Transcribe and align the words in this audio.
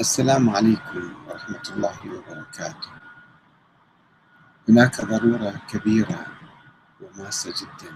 السلام 0.00 0.50
عليكم 0.50 1.12
ورحمة 1.26 1.62
الله 1.70 1.98
وبركاته. 2.06 2.90
هناك 4.68 5.04
ضرورة 5.04 5.54
كبيرة 5.70 6.26
وماسة 7.00 7.54
جدا 7.60 7.92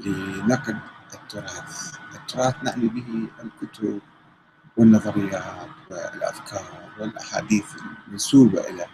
لنقد 0.00 0.78
التراث، 1.14 1.98
التراث 2.14 2.64
نعني 2.64 2.88
به 2.88 3.28
الكتب 3.44 4.00
والنظريات 4.76 5.68
والأفكار 5.90 6.90
والأحاديث 6.98 7.66
المنسوبة 8.06 8.60
إلى 8.60 8.86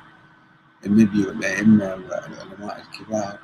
النبي 0.87 1.27
والأئمة 1.27 1.95
والعلماء 1.95 2.81
الكبار 2.83 3.39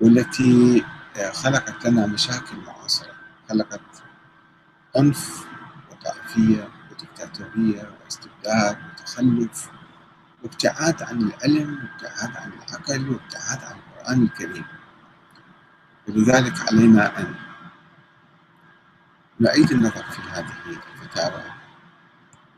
والتي 0.00 0.84
خلقت 1.32 1.86
لنا 1.86 2.06
مشاكل 2.06 2.56
معاصرة، 2.66 3.12
خلقت 3.48 4.02
عنف 4.96 5.46
وطائفية 5.90 6.68
ودكتاتورية 7.14 7.90
واستبداد 8.04 8.78
وتخلف 8.90 9.70
وابتعاد 10.42 11.02
عن 11.02 11.22
العلم 11.22 11.78
وابتعاد 11.82 12.36
عن 12.36 12.52
العقل 12.52 13.10
وابتعاد 13.10 13.64
عن 13.64 13.76
القرآن 13.78 14.22
الكريم. 14.22 14.64
ولذلك 16.08 16.60
علينا 16.68 17.18
أن 17.20 17.34
نعيد 19.40 19.70
النظر 19.70 20.02
في 20.04 20.22
هذه 20.22 20.52
الفتاوى 20.66 21.42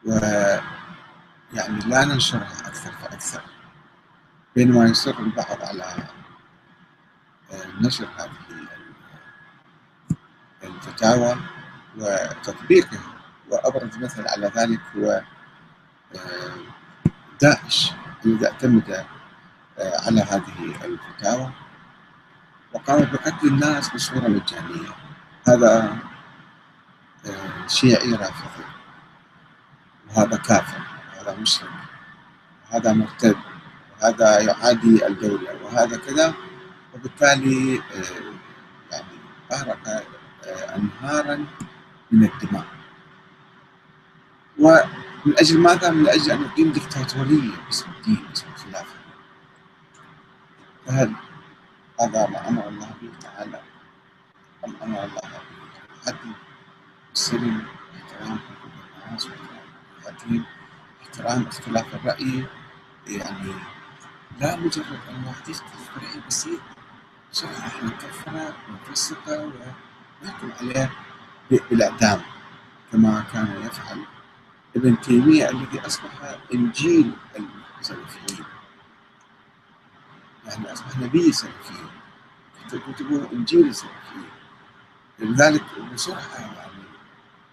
ويعني 0.04 1.78
لا 1.86 2.04
ننشرها 2.04 2.66
أكثر 2.66 2.92
فأكثر 2.92 3.42
بينما 4.56 4.84
يصر 4.84 5.18
البعض 5.18 5.62
على 5.62 6.09
نشر 7.80 8.09
هذه 8.18 8.66
الفتاوى 10.64 11.36
وتطبيقها. 11.98 13.15
وأبرز 13.50 13.98
مثل 13.98 14.28
على 14.28 14.46
ذلك 14.56 14.80
هو 14.96 15.23
داعش 17.42 17.92
الذي 18.24 18.46
اعتمد 18.46 19.07
على 19.79 20.20
هذه 20.20 20.74
الفتاوى 20.84 21.52
وقام 22.73 23.04
بقتل 23.04 23.48
الناس 23.48 23.88
بصورة 23.95 24.29
مجانية. 24.29 24.93
هذا 25.48 25.96
شيعي 27.68 28.12
رافضي 28.12 28.65
وهذا 30.09 30.37
كافر 30.37 30.80
وهذا 31.16 31.37
مشرك 31.40 31.70
وهذا 32.70 32.92
مرتد 32.92 33.37
وهذا 33.92 34.40
يعادي 34.40 35.07
الدولة 35.07 35.63
وهذا 35.63 35.96
كذا. 35.96 36.35
وبالتالي 36.95 37.82
يعني 38.92 39.16
أنهارا 40.76 41.46
من 42.10 42.24
الدماء. 42.24 42.66
ومن 44.59 45.35
أجل 45.38 45.59
ماذا؟ 45.59 45.90
من 45.90 46.09
أجل 46.09 46.30
أن 46.32 46.43
يقيم 46.43 46.73
دكتاتورية 46.73 47.57
باسم 47.66 47.87
الدين 47.99 48.24
باسم 48.29 48.46
الخلافة. 48.54 48.95
فهل 50.87 51.13
هذا 52.01 52.26
ما 52.26 52.48
أمر 52.48 52.68
الله 52.68 52.90
به 53.02 53.10
تعالى؟ 53.21 53.60
أم 54.66 54.76
أمر 54.82 55.04
الله 55.04 55.21
به 55.21 55.57
بالعدل 56.04 56.30
والسلم 57.10 57.65
واحترام 57.95 58.38
حقوق 58.38 58.73
الناس 59.07 59.26
واحترام 60.04 60.45
احترام 61.02 61.46
اختلاف 61.46 61.95
الرأي؟ 61.95 62.46
يعني 63.07 63.52
لا 64.41 64.56
مجرد 64.56 64.98
أن 65.10 65.25
واحد 65.26 65.48
يختلف 65.48 65.91
برأي 65.97 66.20
بسيط 66.28 66.60
شرح 67.32 67.66
إحنا 67.66 67.88
نكفره 67.88 68.56
ونفسقه 68.69 69.53
ونحكم 70.22 70.50
عليه 70.60 70.91
بالإعدام 71.50 72.20
كما 72.93 73.25
كان 73.32 73.62
يفعل 73.66 73.98
ابن 74.77 75.00
تيمية 75.00 75.50
الذي 75.50 75.87
أصبح 75.87 76.38
إنجيل 76.55 77.12
السلفيين. 77.81 78.44
يعني 80.47 80.72
أصبح 80.72 80.99
نبي 80.99 81.28
السلفيين 81.28 81.91
كتبوا 82.69 83.32
إنجيل 83.32 83.66
السلفيين. 83.69 84.31
لذلك 85.19 85.65
بسرعة 85.94 86.41
يعني 86.41 86.82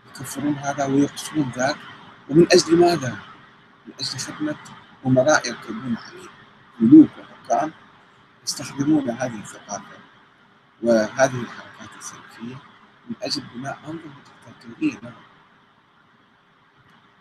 يكفرون 0.09 0.53
هذا 0.53 0.85
ويقصون 0.85 1.51
ذاك. 1.55 1.77
ومن 2.29 2.47
أجل 2.53 2.79
ماذا؟ 2.79 3.17
من 3.87 3.93
أجل 3.99 4.19
خدمة 4.19 4.55
أمراء 5.05 5.47
يركبون 5.47 5.97
عليه. 5.97 6.29
ملوك 6.79 7.09
وحكام 7.19 7.71
يستخدمون 8.43 9.09
هذه 9.09 9.39
الثقافة 9.39 9.97
وهذه 10.83 11.41
الحركات 11.41 11.97
السلفية 11.99 12.55
من 13.09 13.15
أجل 13.23 13.43
بناء 13.55 13.79
أنظمة 13.85 14.13
دكتاتورية 14.47 14.99
لهم 14.99 15.13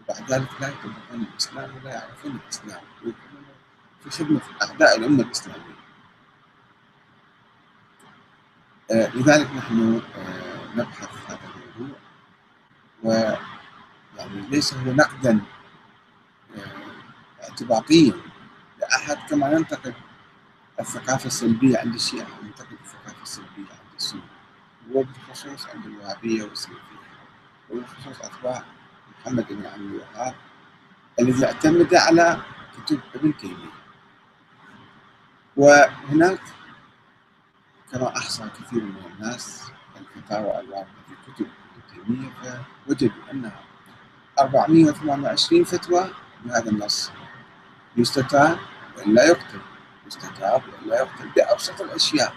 وبعد 0.09 0.33
ذلك 0.33 0.49
لا 0.61 0.69
يطبقون 0.69 1.21
الإسلام 1.33 1.77
ولا 1.77 1.91
يعرفون 1.95 2.39
الإسلام. 2.45 2.81
ويكونون 2.97 3.45
في 4.05 4.11
خدمة 4.11 4.41
أعداء 4.63 4.99
الأمة 4.99 5.23
الإسلامية 5.23 5.75
آه 8.91 9.09
لذلك 9.17 9.51
نحن 9.51 10.03
آه 10.17 10.75
نبحث 10.77 11.31
هذا 11.31 11.39
الموضوع. 11.55 11.99
ويعني 13.03 14.41
ليس 14.51 14.75
هو 14.75 14.93
نقدا 14.93 15.41
آه 16.57 17.43
اعتباطيا 17.43 18.13
لأحد 18.81 19.19
كما 19.31 19.53
ينتقد 19.53 19.95
الثقافة 20.81 21.27
السلبية 21.27 21.79
عند 21.79 21.95
الشيعة 21.95 22.27
ينتقد 22.43 22.73
الثقافة 22.85 23.23
السلبية 23.23 23.71
عند 23.71 23.95
السنة. 23.97 24.23
وبالخصوص 24.93 25.67
عند 25.67 25.87
الوهابية 25.87 26.43
والسلفية 26.45 27.03
وبالخصوص 27.71 28.21
أتباع 28.21 28.65
محمد 29.23 29.47
بن 29.51 29.67
عبد 29.67 29.81
الوهاب 29.81 30.35
الذي 31.21 31.47
اعتمد 31.47 31.95
على 31.95 32.43
كتب 32.77 33.01
ابن 33.15 33.37
تيمية. 33.37 33.73
وهناك 35.57 36.41
كما 37.93 38.17
أحصى 38.17 38.49
كثير 38.61 38.83
من 38.83 39.05
الناس 39.15 39.73
الفتاوى 39.97 40.61
الواردة 40.61 40.87
في 41.09 41.33
كتب 41.33 41.47
ابن 41.47 42.05
تيمية 42.07 42.63
فوجدوا 42.87 43.31
أنها 43.33 43.61
428 44.39 45.65
فتوى 45.65 46.11
بهذا 46.45 46.71
النص. 46.71 47.11
يستتاب 47.97 48.59
وإلا 48.97 49.25
يقتل 49.25 49.61
يستتاب 50.07 50.63
وإلا 50.69 50.97
يقتل 50.97 51.29
بأبسط 51.29 51.81
الأشياء. 51.81 52.35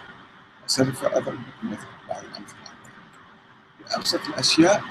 سوف 0.68 1.06
أضرب 1.06 1.40
مثل 1.63 1.88
بعض 2.09 2.24
الأمثلة 2.24 2.72
بأبسط 3.79 4.28
الأشياء. 4.28 4.84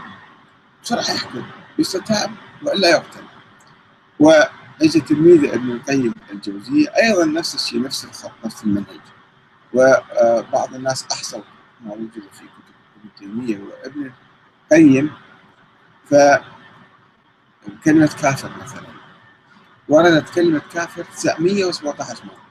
شرح 0.82 1.10
يحكم. 1.10 1.46
يستتاب 1.78 2.30
وإلا 2.62 2.88
يقتل. 2.88 3.24
واجى 4.20 5.00
تلميذ 5.00 5.44
ابن 5.52 5.70
القيم 5.70 6.14
الجوزية 6.30 6.88
أيضا 6.88 7.24
نفس 7.24 7.54
الشيء 7.54 7.82
نفس 7.82 8.04
الخط 8.04 8.32
نفس 8.44 8.64
المنهج. 8.64 9.00
وبعض 9.74 10.74
الناس 10.74 11.06
احصوا 11.12 11.42
ما 11.80 11.92
وجد 11.92 12.10
في 12.12 12.44
كتب 12.44 12.74
ابن 13.00 13.08
تيمية 13.18 13.58
وابن 13.58 14.10
القيم. 14.72 15.10
ف 16.10 16.14
كلمة 17.84 18.16
كافر 18.22 18.50
مثلا. 18.62 18.86
وردت 19.88 20.30
كلمة 20.30 20.62
كافر 20.72 21.04
917 21.04 22.24
مرة. 22.24 22.44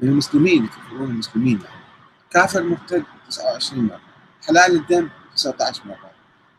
من 0.00 0.08
المسلمين 0.08 0.64
يكفرون 0.64 1.10
المسلمين. 1.10 1.60
يعني 1.60 1.84
كافر 2.30 2.62
مرتد 2.62 3.04
29 3.28 3.86
مرة. 3.86 4.00
حلال 4.46 4.76
الدم 4.76 5.08
19 5.34 5.82
مرة. 5.86 6.10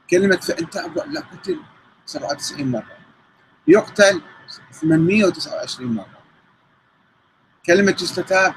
كلمة 0.09 0.37
فإن 0.37 0.69
تاب 0.69 0.97
لا 0.97 1.21
قتل 1.21 1.59
97 2.05 2.71
مرة. 2.71 2.97
يقتل 3.67 4.21
829 4.71 5.87
مرة. 5.87 6.17
كلمة 7.65 7.95
يستتاب 8.01 8.53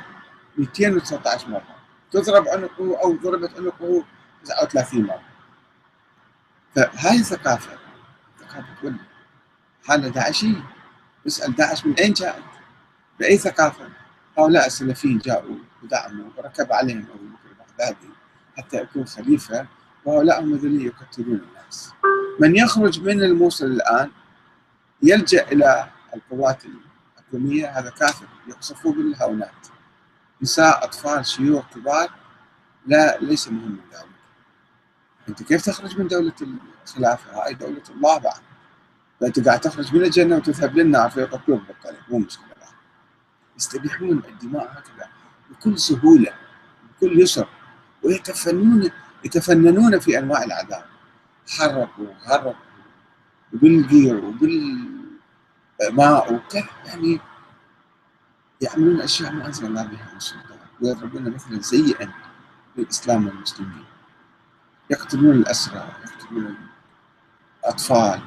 219 0.59 1.49
مرة. 1.49 1.77
تضرب 2.11 2.49
عنقه 2.49 3.01
أو 3.03 3.17
ضربت 3.17 3.51
عنقه 3.59 4.05
39 4.45 5.03
مرة. 5.03 5.23
فهذه 6.77 7.23
ثقافة 7.23 7.79
ثقافة 8.41 8.75
كل. 8.83 8.95
حالة 9.85 10.09
داعشي 10.09 10.55
اسأل 11.27 11.55
داعش 11.57 11.87
من 11.87 11.95
أين 11.95 12.13
جاءت؟ 12.13 12.43
بأي 13.19 13.39
ثقافة؟ 13.39 13.89
هؤلاء 14.39 14.67
السلفيين 14.67 15.19
جاءوا 15.19 15.57
ودعموا 15.83 16.31
وركب 16.37 16.73
عليهم 16.73 17.07
أبو 17.15 17.25
بكر 17.27 17.51
البغدادي 17.51 18.09
حتى 18.59 18.77
يكون 18.77 19.07
خليفة 19.07 19.67
وهؤلاء 20.05 20.43
هم 20.43 20.55
الذين 20.55 20.81
يقتلون 20.81 21.41
الناس. 21.49 21.93
من 22.41 22.57
يخرج 22.57 23.01
من 23.01 23.23
الموصل 23.23 23.67
الآن 23.67 24.11
يلجأ 25.03 25.49
إلى 25.53 25.89
القوات 26.15 26.63
الحكومية 26.65 27.79
هذا 27.79 27.91
كافر 27.91 28.27
يقصفوه 28.49 28.93
بالهاونات 28.93 29.67
نساء 30.43 30.85
أطفال 30.85 31.27
شيوخ 31.27 31.65
كبار 31.75 32.11
لا 32.87 33.19
ليس 33.21 33.49
مهم 33.49 33.81
ذلك. 33.93 34.07
أنت 35.29 35.43
كيف 35.43 35.67
تخرج 35.67 35.99
من 35.99 36.09
دولة 36.09 36.33
الخلافة؟ 36.85 37.45
هاي 37.45 37.55
دولة 37.55 37.83
الله 37.91 38.19
بعد. 38.19 38.41
فأنت 39.21 39.49
قاعد 39.49 39.61
تخرج 39.61 39.95
من 39.95 40.05
الجنة 40.05 40.37
وتذهب 40.37 40.77
للنار 40.77 41.11
فيقتلوك 41.11 41.61
بالطريق 41.69 42.01
مو 42.11 42.19
مشكلة. 42.19 42.47
بعد 42.47 42.75
يستبيحون 43.57 44.23
الدماء 44.29 44.65
هكذا 44.65 45.09
بكل 45.51 45.79
سهولة 45.79 46.33
بكل 46.97 47.21
يسر. 47.21 47.49
ويتفنون 48.03 48.91
يتفننون 49.25 49.99
في 49.99 50.19
أنواع 50.19 50.45
العذاب. 50.45 50.85
حرقوا 51.49 52.07
غرقوا 52.29 52.53
وبالقير 53.53 54.25
وبالماء 54.25 54.95
وكذا 56.35 56.69
يعني 56.87 57.21
يعملون 58.61 59.01
أشياء 59.01 59.33
ما 59.33 59.47
انزل 59.47 59.67
الله 59.67 59.83
بها 59.83 60.11
من 60.15 60.21
سلطان 60.21 60.59
ويضربون 60.83 61.35
مثلا 61.35 61.63
سيئا 61.63 62.13
للإسلام 62.77 63.27
والمسلمين. 63.27 63.85
يقتلون 64.91 65.37
الأسرى 65.37 65.89
يقتلون 66.05 66.57
الأطفال. 67.65 68.21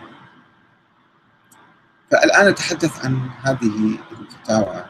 فالآن 2.11 2.47
أتحدث 2.47 3.05
عن 3.05 3.29
هذه 3.41 3.99
الفتاوى 4.11 4.85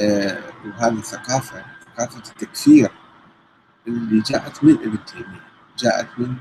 آه، 0.00 0.42
وهذه 0.64 0.98
الثقافة 0.98 1.64
ثقافة 1.96 2.18
التكفير. 2.30 2.90
اللي 3.88 4.20
جاءت 4.20 4.64
من 4.64 4.72
ابن 4.74 5.04
تيمية 5.04 5.40
جاءت 5.78 6.08
من 6.18 6.34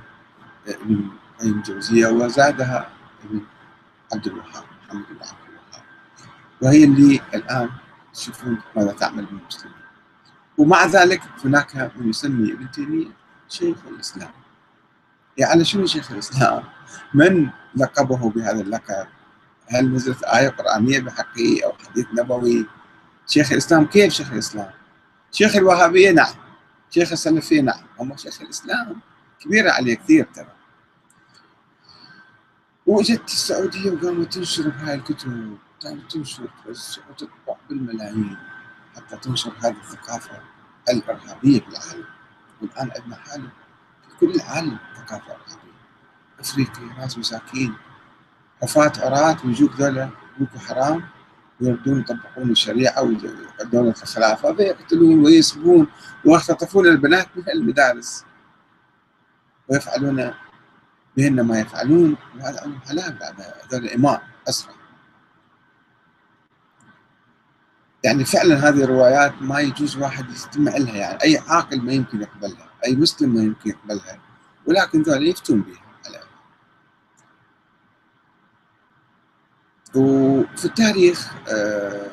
ابن 0.67 1.09
قيم 1.39 1.57
الجوزية 1.57 2.07
وزادها 2.07 2.89
ابن 3.25 3.41
عبد 4.13 4.27
الوهاب 4.27 4.63
محمد 4.83 5.05
بن 5.09 5.15
عبد 5.21 5.49
الوهاب 5.49 5.83
وهي 6.61 6.83
اللي 6.83 7.21
الآن 7.33 7.69
تشوفون 8.13 8.57
ماذا 8.75 8.91
تعمل 8.91 9.25
بالمسلمين 9.25 9.75
ومع 10.57 10.85
ذلك 10.85 11.21
هناك 11.45 11.91
من 11.95 12.09
يسمي 12.09 12.53
ابن 12.53 12.71
تيمية 12.71 13.11
شيخ 13.49 13.77
الإسلام 13.88 14.31
يعني 15.38 15.63
شنو 15.63 15.85
شيخ 15.85 16.11
الإسلام؟ 16.11 16.63
من 17.13 17.49
لقبه 17.75 18.29
بهذا 18.29 18.61
اللقب؟ 18.61 19.07
هل 19.67 19.93
نزلت 19.93 20.23
آية 20.23 20.49
قرآنية 20.49 20.99
بحقه 20.99 21.59
أو 21.65 21.73
حديث 21.88 22.05
نبوي؟ 22.13 22.65
شيخ 23.27 23.51
الإسلام 23.51 23.85
كيف 23.85 24.13
شيخ 24.13 24.31
الإسلام؟ 24.31 24.69
شيخ 25.31 25.55
الوهابية 25.55 26.11
نعم 26.11 26.33
شيخ 26.91 27.11
السلفيه 27.11 27.61
نعم 27.61 27.83
اما 28.01 28.15
شيخ 28.17 28.41
الإسلام. 28.41 28.99
كبيرة 29.39 29.71
عليه 29.71 29.95
كثير 29.95 30.27
ترى. 30.33 30.51
وجت 32.85 33.25
السعودية 33.25 33.91
وقامت 33.91 34.33
تنشر 34.33 34.69
بهاي 34.69 34.95
الكتب. 34.95 35.57
كانت 35.81 36.11
تنشر 36.11 36.49
وتطبع 37.09 37.55
بالملايين 37.69 38.38
حتى 38.95 39.17
تنشر 39.17 39.51
هذه 39.59 39.77
الثقافة 39.77 40.41
الإرهابية 40.89 41.61
بالعالم. 41.61 42.05
والآن 42.61 42.91
عندنا 42.95 43.15
حالة 43.15 43.49
في 44.09 44.17
كل 44.19 44.35
العالم 44.35 44.77
ثقافة 44.95 45.31
إرهابية. 45.33 45.71
افريقيا 46.39 46.83
ناس 46.97 47.17
مساكين 47.17 47.73
حفاة 48.61 48.91
عراة 48.97 49.38
ويجوك 49.45 49.71
ذولا 49.81 50.09
بوكو 50.39 50.59
حرام. 50.59 51.03
ويردون 51.61 51.99
يطبقون 51.99 52.51
الشريعة 52.51 53.01
ودولة 53.01 53.89
الخلافة. 54.01 54.53
فيقتلون 54.53 55.25
ويسبون 55.25 55.87
ويختطفون 56.25 56.87
البنات 56.87 57.27
من 57.35 57.49
المدارس. 57.49 58.25
ويفعلون 59.69 60.33
بهن 61.17 61.41
ما 61.41 61.59
يفعلون. 61.59 62.17
وهذا 62.39 62.65
أمر 62.65 62.79
حلال 62.79 63.17
بعد 63.19 63.41
هذول 63.41 63.85
الإمام 63.85 64.19
أسرع 64.49 64.73
يعني 68.03 68.25
فعلا 68.25 68.69
هذه 68.69 68.83
الروايات 68.83 69.41
ما 69.41 69.59
يجوز 69.59 69.97
واحد 69.97 70.29
يستمع 70.29 70.77
لها. 70.77 70.95
يعني 70.95 71.23
أي 71.23 71.37
عاقل 71.37 71.81
ما 71.81 71.93
يمكن 71.93 72.21
يقبلها 72.21 72.69
أي 72.85 72.95
مسلم 72.95 73.35
ما 73.35 73.41
يمكن 73.41 73.69
يقبلها. 73.69 74.19
ولكن 74.65 75.01
ذول 75.01 75.27
يفتون 75.27 75.61
بها. 75.61 75.90
وفي 79.95 80.65
التاريخ 80.65 81.31
آه، 81.49 82.11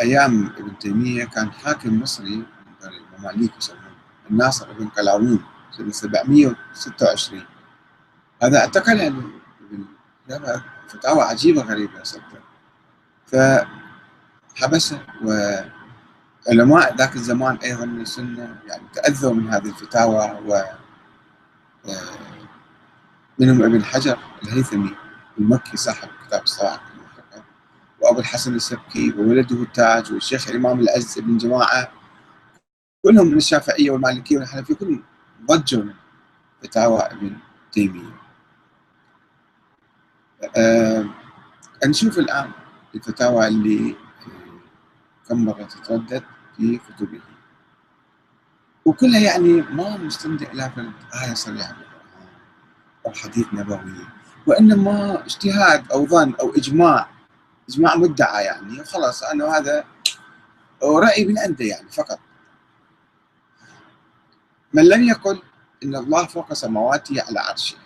أيام 0.00 0.52
ابن 0.58 0.78
تيمية 0.78 1.24
كان 1.24 1.52
حاكم 1.52 2.00
مصري 2.00 2.44
المماليك 2.84 3.52
يسمونه 3.58 3.90
الناصر 4.30 4.72
بن 4.72 4.88
قلاوون 4.88 5.44
سنة 5.70 5.90
726 5.90 7.44
هذا 8.42 8.58
اعتقل 8.58 9.00
يعني 9.00 9.22
فتاوى 10.88 11.22
عجيبة 11.22 11.62
غريبة 11.62 12.02
صدق 12.02 12.22
فحبسه 14.56 15.00
وعلماء 15.24 16.96
ذاك 16.96 17.16
الزمان 17.16 17.56
أيضا 17.56 17.84
من 17.84 18.00
السنة 18.00 18.56
يعني 18.66 18.82
تأذوا 18.94 19.34
من 19.34 19.48
هذه 19.48 19.68
الفتاوى 19.68 20.38
و 20.46 20.54
آه، 21.88 21.94
منهم 23.38 23.62
ابن 23.62 23.84
حجر 23.84 24.18
الهيثمي 24.42 24.94
المكي 25.38 25.76
صاحب 25.76 26.08
كتاب 26.26 26.42
الصواعق 26.42 26.89
وابو 28.10 28.20
الحسن 28.20 28.54
السبكي 28.54 29.12
وولده 29.12 29.62
التاج 29.62 30.12
والشيخ 30.12 30.48
الإمام 30.48 30.80
العز 30.80 31.18
بن 31.18 31.36
جماعة 31.36 31.92
كلهم 33.02 33.26
من 33.26 33.36
الشافعية 33.36 33.90
والمالكية 33.90 34.38
والحنفية 34.38 34.74
كلهم 34.74 35.02
ضجوا 35.46 35.82
من 35.82 35.94
فتاوى 36.62 36.98
ابن 36.98 37.36
تيمية. 37.72 38.12
أه 40.56 41.06
نشوف 41.86 42.18
الآن 42.18 42.50
الفتاوى 42.94 43.48
اللي 43.48 43.96
كم 45.28 45.44
مرة 45.44 45.62
تتردد 45.62 46.22
في 46.56 46.78
كتبه. 46.78 47.20
وكلها 48.84 49.20
يعني 49.20 49.62
ما 49.62 49.96
مستند 49.96 50.42
إلى 50.42 50.72
آية 51.24 51.34
صريحة 51.34 51.76
أو 53.06 53.12
حديث 53.12 53.46
نبوي 53.52 54.06
وإنما 54.46 55.24
اجتهاد 55.24 55.92
أو 55.92 56.06
ظن 56.06 56.34
أو 56.40 56.50
إجماع 56.56 57.19
اجماع 57.70 57.96
مدعى 57.96 58.44
يعني. 58.44 58.84
خلاص 58.84 59.22
انه 59.22 59.46
هذا 59.46 59.84
راي 60.82 61.24
من 61.24 61.38
عنده 61.38 61.64
يعني 61.64 61.88
فقط. 61.88 62.18
من 64.74 64.88
لم 64.88 65.02
يقل 65.02 65.42
إن 65.82 65.96
الله 65.96 66.26
فوق 66.26 66.52
سماواته 66.52 67.22
على 67.22 67.40
عرشه. 67.40 67.76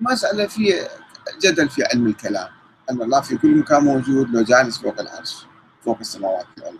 مسألة 0.00 0.46
في 0.46 0.88
جدل 1.42 1.68
في 1.68 1.82
علم 1.84 2.06
الكلام. 2.06 2.48
أن 2.90 3.02
الله 3.02 3.20
في 3.20 3.36
كل 3.36 3.58
مكان 3.58 3.84
موجود 3.84 4.30
لو 4.30 4.42
جالس 4.42 4.78
فوق 4.78 5.00
العرش 5.00 5.46
فوق 5.84 5.98
السماوات 6.00 6.46
والأرض. 6.56 6.78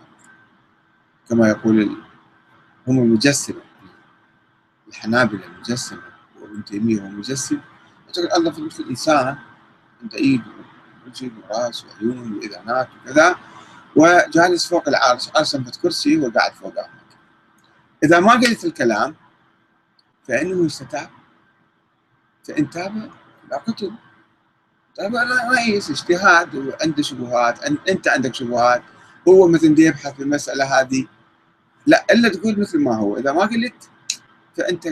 كما 1.29 1.49
يقول 1.49 1.97
هم 2.87 2.99
المجسمه 2.99 3.61
الحنابلة 4.87 5.45
المجسمه 5.45 6.01
وابن 6.41 6.65
تيمية 6.65 7.01
هو 7.01 7.07
مجسم. 7.07 7.59
يقول 8.09 8.31
الله 8.31 8.69
في 8.69 8.79
الإنسان. 8.79 9.37
عنده 10.01 10.17
إيد. 10.17 10.41
وجه 11.09 11.31
وراس 11.49 11.85
وعيون 11.85 12.33
واذانات 12.33 12.87
وكذا 13.01 13.35
وجالس 13.95 14.67
فوق 14.67 14.87
العرش 14.87 15.29
ارسم 15.37 15.63
في 15.63 15.71
كرسي 15.79 16.17
وقاعد 16.17 16.53
فوقه 16.53 16.89
إذا 18.03 18.19
ما 18.19 18.31
قلت 18.31 18.65
الكلام 18.65 19.15
فإنه 20.27 20.65
يستتاب 20.65 21.09
فإن 22.47 22.69
تاب 22.69 23.09
لا 23.51 23.57
قتل. 23.57 23.91
تاب 24.95 25.11
ما 25.11 25.61
يس 25.67 25.89
اجتهاد 25.89 26.55
وعنده 26.55 27.03
شبهات 27.03 27.63
أنت 27.89 28.07
عندك 28.07 28.35
شبهات. 28.35 28.83
هو 29.27 29.47
مثلا 29.47 29.75
يبحث 29.77 30.13
في 30.13 30.23
المسألة 30.23 30.79
هذه. 30.79 31.07
لا 31.85 32.05
إلا 32.11 32.29
تقول 32.29 32.59
مثل 32.59 32.79
ما 32.79 32.95
هو. 32.95 33.17
إذا 33.17 33.31
ما 33.31 33.41
قلت 33.41 33.89
فأنت 34.57 34.87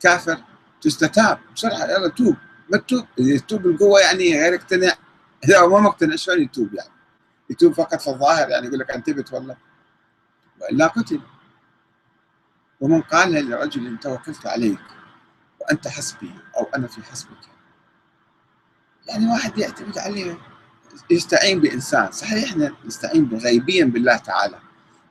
كافر 0.00 0.38
تستتاب. 0.80 1.38
بسرعة 1.56 1.84
يلا 1.84 2.08
توب. 2.08 2.36
ما 2.72 2.78
تتوب. 2.78 3.06
تتوب 3.16 3.62
بالقوه 3.62 4.00
يعني 4.00 4.40
غير 4.40 4.54
اقتنع 4.54 4.92
اذا 5.44 5.60
هو 5.60 5.68
ما 5.68 5.80
مقتنع. 5.80 6.16
شلون 6.16 6.42
يتوب 6.42 6.74
يعني؟ 6.74 6.90
يتوب 7.50 7.72
فقط 7.72 8.00
في 8.00 8.08
الظاهر 8.08 8.48
يعني 8.48 8.66
يقول 8.66 8.78
لك 8.78 8.90
انتبت 8.90 9.32
والله. 9.32 9.56
والا 10.60 10.86
قتل. 10.86 11.20
ومن 12.80 13.02
قال 13.02 13.50
لرجل 13.50 13.98
توكلت 13.98 14.46
عليك 14.46 14.80
وأنت 15.60 15.88
حسبي 15.88 16.34
أو 16.56 16.66
أنا 16.76 16.86
في 16.86 17.02
حسبك. 17.02 17.48
يعني 19.06 19.26
واحد 19.26 19.58
يعتمد 19.58 19.98
عليه. 19.98 20.38
يستعين 21.10 21.60
بإنسان. 21.60 22.12
صحيح 22.12 22.44
إحنا 22.44 22.72
نستعين 22.84 23.38
غيبيا 23.38 23.84
بالله 23.84 24.16
تعالى 24.16 24.58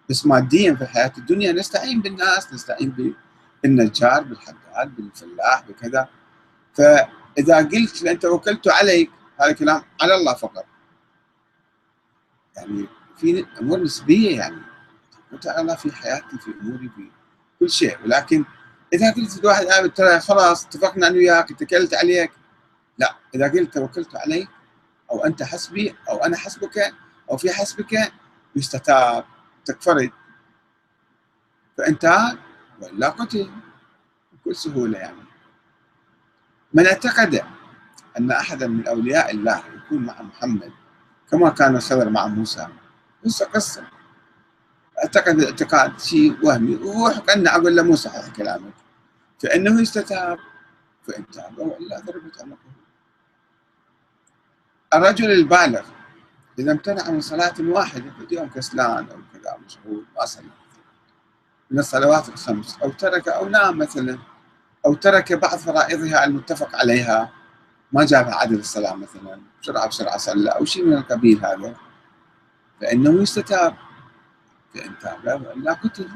بس 0.10 0.25
ماديا 0.25 0.75
في 0.75 0.82
الحياة 0.82 1.13
الدنيا 1.18 1.52
نستعين 1.52 2.02
بالناس 2.02 2.54
نستعين 2.54 3.16
بالنجار 3.63 4.24
بالحداد 4.24 4.96
بالفلاح 4.96 5.63
بكذا. 5.70 6.08
فإذا 6.74 7.58
قلت 7.58 8.04
انت 8.06 8.22
توكلت 8.22 8.68
عليك 8.68 9.12
هذا 9.42 9.52
كلام 9.52 9.84
على 10.02 10.16
الله 10.16 10.34
فقط. 10.34 10.66
يعني 12.58 12.88
في 13.18 13.46
أمور 13.62 13.80
نسبية 13.80 14.38
يعني 14.38 14.62
وتعالى 15.32 15.78
في 15.78 15.92
حياتي 15.92 16.38
في 16.40 16.54
أموري 16.62 16.90
في 16.90 17.12
كل 17.60 17.70
شيء 17.70 17.98
ولكن 18.04 18.46
إذا 18.94 19.13
قلت 19.13 19.44
لواحد 19.44 19.66
آه 19.66 19.86
ترى 19.86 20.20
خلاص 20.20 20.66
اتفقنا 20.66 21.08
أنا 21.08 21.16
وياك 21.16 21.52
اتكلت 21.52 21.94
عليك. 21.94 22.32
لا 22.98 23.16
إذا 23.36 23.52
قلت 23.52 23.74
توكلت 23.74 24.16
عليك 24.16 24.50
أو 25.12 25.25
أنت 25.25 25.44
حسبي 25.44 25.96
أو 26.10 26.18
أنا 26.18 26.38
حسبك 26.38 26.94
أو 27.32 27.38
في 27.38 27.54
حسبك 27.54 28.13
يستتاب 28.56 29.25
تكفرت 29.66 30.12
فأنت 31.78 32.16
ولا 32.82 33.10
قتل 33.10 33.52
بكل 34.34 34.56
سهولة 34.56 35.00
يعني. 35.00 35.24
من 36.74 36.88
اعتقد 36.88 37.44
أن 38.20 38.32
أحدا 38.32 38.67
من 38.67 38.88
أولياء 38.88 39.32
الله 39.32 39.63
يكون 39.75 40.05
مع 40.05 40.22
محمد 40.22 40.72
كما 41.32 41.50
كان 41.50 41.75
الخضر 41.75 42.10
مع 42.10 42.27
موسى. 42.27 42.67
قصة 43.25 43.46
قصة 43.46 43.84
أعتقد 45.03 45.43
اعتقاد 45.43 46.00
شيء 46.00 46.46
وهمي. 46.46 46.75
وهو 46.75 47.22
كأنه 47.27 47.55
أقول 47.55 47.75
له 47.75 47.84
مو 47.84 47.96
صحيح 47.96 48.27
كلامك. 48.27 48.74
فإنه 49.43 49.82
يستتاب 49.82 50.39
فإن 51.08 51.27
تاب 51.27 51.58
وإلا 51.60 52.00
ضربت 52.00 52.41
عنقه 52.41 52.58
الرجل 54.93 55.32
البالغ 55.32 55.86
إذا 56.60 56.72
امتنع 56.72 57.10
من 57.10 57.22
صلاة 57.22 57.53
واحدة 57.60 58.12
في 58.29 58.36
يوم 58.36 58.50
كسلان 58.50 59.08
أو 59.10 59.17
كذا 59.34 59.58
مشغول 59.65 60.05
ما 60.15 60.25
صلى. 60.25 60.43
من 61.72 61.79
الصلوات 61.79 62.29
الخمس. 62.29 62.77
أو 62.84 62.89
ترك 62.89 63.27
أو 63.27 63.50
نام 63.50 63.77
مثلا. 63.77 64.17
أو 64.86 64.93
ترك 64.93 65.34
بعض 65.34 65.58
فرائضها 65.58 66.25
المتفق 66.25 66.75
عليها. 66.75 67.32
ما 67.93 68.05
جاب 68.05 68.29
عدد 68.29 68.57
الصلاة 68.57 68.95
مثلا 68.95 69.41
بسرعة 69.62 69.88
بسرعة 69.88 70.17
صلى 70.17 70.50
أو 70.50 70.65
شيء 70.65 70.85
من 70.85 70.93
القبيل 70.93 71.45
هذا. 71.45 71.75
فإنه 72.81 73.21
يستتاب. 73.21 73.75
فإن 74.73 75.00
تاب 75.00 75.41
وإلا 75.45 75.73
قتل 75.73 76.09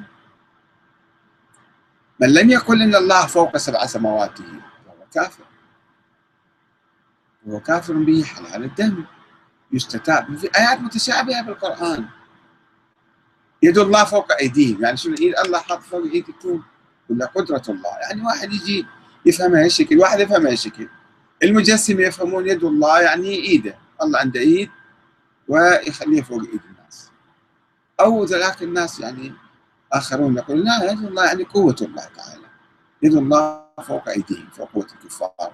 من 2.19 2.33
لم 2.33 2.49
يقل 2.49 2.81
إن 2.81 2.95
الله 2.95 3.25
فوق 3.25 3.57
سبع 3.57 3.85
سماواته 3.85 4.43
فهو 4.85 5.05
كافر. 5.13 5.43
هو 7.47 7.59
كافر 7.59 7.93
به 7.93 8.23
حلال 8.23 8.63
الدم. 8.63 9.05
يستتاب. 9.71 10.35
في 10.35 10.49
آيات 10.57 10.79
متشابهة 10.79 11.41
بالقرآن. 11.41 12.05
يد 13.63 13.77
الله 13.77 14.03
فوق 14.03 14.31
أيديهم. 14.31 14.83
يعني 14.83 14.97
شنو؟ 14.97 15.15
ايد 15.19 15.35
الله 15.45 15.59
حاط 15.59 15.83
فوق 15.83 16.03
ايدكم 16.03 16.63
ولا 17.09 17.25
قدرة 17.25 17.63
الله. 17.69 17.97
يعني 18.01 18.21
واحد 18.21 18.53
يجي 18.53 18.85
يفهمها 19.25 19.63
هالشكل 19.63 19.99
واحد 19.99 20.19
يفهمها 20.19 20.51
هالشكل. 20.51 20.89
المجسم 21.43 21.99
يفهمون 21.99 22.47
يد 22.47 22.63
الله 22.63 23.01
يعني 23.01 23.29
إيده. 23.29 23.77
الله 24.01 24.19
عنده 24.19 24.39
إيد 24.39 24.69
ويخليه 25.47 26.21
فوق 26.21 26.41
إيد 26.41 26.61
الناس. 26.69 27.11
أو 27.99 28.25
ذلك 28.25 28.63
الناس 28.63 28.99
يعني 28.99 29.33
آخرون 29.93 30.37
يقولون 30.37 30.65
لا 30.65 30.91
يد 30.91 31.03
الله 31.03 31.25
يعني 31.25 31.43
قوة 31.43 31.75
الله 31.81 32.05
تعالى. 32.05 32.47
يد 33.03 33.13
الله 33.13 33.65
فوق 33.83 34.09
أيديهم 34.09 34.49
فوق 34.49 34.71
قوة 34.71 34.87
الكفار. 34.93 35.53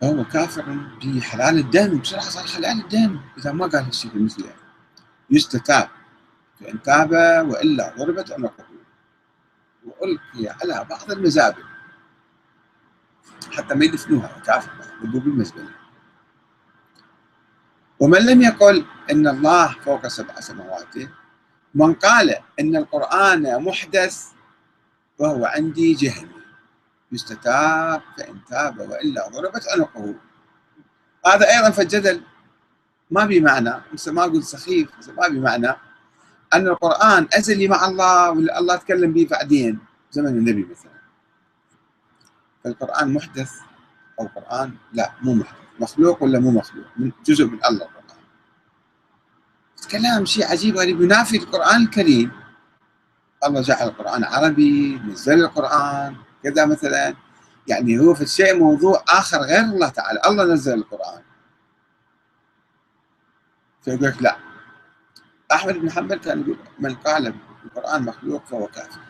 فهو 0.00 0.24
كافر 0.24 0.64
بحلال 1.04 1.58
الدم. 1.58 1.98
بسرعة 1.98 2.22
صار 2.22 2.46
حلال 2.46 2.80
الدم. 2.80 3.20
إذا 3.38 3.52
ما 3.52 3.66
قال 3.66 3.84
هالشيء 3.84 4.18
مثله 4.18 4.54
يستتاب. 5.30 5.88
فإن 6.60 6.82
تاب 6.82 7.12
وإلا 7.50 7.94
ضربت 7.98 8.32
عنقه 8.32 8.73
وألقي 9.84 10.48
على 10.48 10.86
بعض 10.90 11.10
المزابل. 11.10 11.64
حتى 13.52 13.74
ما 13.74 13.84
يدفنوها 13.84 14.42
كافر 14.46 14.70
يضربوا 15.02 15.20
بالمزبلة. 15.20 15.68
ومن 18.00 18.26
لم 18.26 18.42
يقل 18.42 18.86
إن 19.10 19.28
الله 19.28 19.72
فوق 19.84 20.06
سبع 20.06 20.40
سماوات 20.40 20.94
من 21.74 21.94
قال 21.94 22.34
إن 22.60 22.76
القرآن 22.76 23.62
محدث 23.64 24.26
فهو 25.18 25.44
عندي 25.46 25.94
جهمي 25.94 26.42
يستتاب 27.12 28.02
فإن 28.18 28.44
تاب 28.44 28.78
وإلا 28.78 29.28
ضربت 29.28 29.64
عنقه. 29.68 30.14
هذا 31.26 31.56
أيضا 31.56 31.70
فالجدل 31.70 32.22
ما 33.10 33.24
بمعنى 33.24 33.74
ما 34.06 34.24
أقول 34.24 34.44
سخيف 34.44 34.88
ما 35.18 35.28
بمعنى 35.28 35.76
أن 36.54 36.66
القرآن 36.66 37.28
أزلي 37.32 37.68
مع 37.68 37.86
الله 37.86 38.30
ولا 38.30 38.58
الله 38.58 38.76
تكلم 38.76 39.12
به 39.12 39.26
بعدين؟ 39.30 39.78
زمن 40.10 40.26
النبي 40.26 40.68
مثلا. 40.70 40.94
فالقرآن 42.64 43.14
محدث 43.14 43.52
أو 44.20 44.26
قرآن 44.26 44.74
لا 44.92 45.12
مو 45.22 45.34
محدث. 45.34 45.58
مخلوق 45.80 46.22
ولا 46.22 46.38
مو 46.38 46.50
مخلوق؟ 46.50 46.86
من 46.96 47.12
جزء 47.26 47.46
من 47.46 47.58
الله 47.64 47.84
القرآن. 47.84 48.24
كلام 49.90 50.24
شيء 50.24 50.46
عجيب 50.46 50.76
غريب. 50.76 51.00
ينافي 51.00 51.36
القرآن 51.36 51.82
الكريم. 51.82 52.32
الله 53.44 53.60
جعل 53.60 53.88
القرآن 53.88 54.24
عربي 54.24 54.98
نزل 54.98 55.44
القرآن 55.44 56.16
كذا 56.42 56.66
مثلا. 56.66 57.14
يعني 57.66 57.98
هو 57.98 58.14
في 58.14 58.22
الشيء 58.22 58.58
موضوع 58.58 59.04
آخر 59.08 59.38
غير 59.38 59.60
الله 59.60 59.88
تعالى. 59.88 60.20
الله 60.26 60.44
نزل 60.44 60.74
القرآن. 60.74 61.22
فيقول 63.82 64.08
لك 64.08 64.22
لا. 64.22 64.53
أحمد 65.52 65.74
بن 65.74 65.90
حنبل 65.90 66.16
كان 66.16 66.40
يقول 66.40 66.56
من 66.78 66.94
قال 66.94 67.34
القرآن 67.64 68.02
مخلوق 68.02 68.46
فهو 68.46 68.66
كافر. 68.66 69.00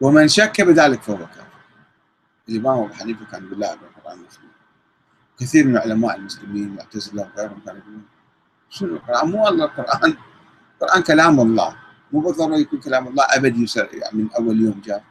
ومن 0.00 0.28
شك 0.28 0.60
بذلك 0.60 1.02
فهو 1.02 1.16
كافر. 1.16 1.44
الإمام 2.48 2.78
أبو 2.78 2.94
حنيفة 2.94 3.24
كان 3.24 3.46
يقول 3.46 3.60
لا 3.60 3.72
القرآن 3.74 4.18
مخلوق. 4.18 4.50
كثير 5.38 5.66
من 5.66 5.76
علماء 5.76 6.16
المسلمين 6.16 6.64
المعتزلة 6.64 7.30
وغيرهم 7.36 7.60
كانوا 7.66 7.80
يقولون 7.80 8.06
شنو 8.70 8.96
القرآن؟ 8.96 9.30
مو 9.30 9.48
الله 9.48 9.64
القرآن. 9.64 10.16
القرآن 10.74 11.02
كلام 11.02 11.40
الله. 11.40 11.76
مو 12.12 12.20
بالضرورة 12.20 12.56
يكون 12.56 12.80
كلام 12.80 13.08
الله 13.08 13.24
أبدي 13.30 13.66
يعني 13.76 14.18
من 14.18 14.32
أول 14.32 14.60
يوم 14.60 14.80
جاء. 14.84 15.04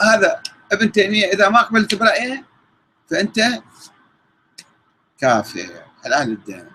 هذا 0.00 0.42
ابن 0.72 0.92
تيمية 0.92 1.26
إذا 1.26 1.48
ما 1.48 1.62
قبلت 1.62 1.94
برأيه 1.94 2.44
فأنت 3.10 3.40
كافر 5.18 5.84
حلال 6.04 6.32
الدم 6.32 6.66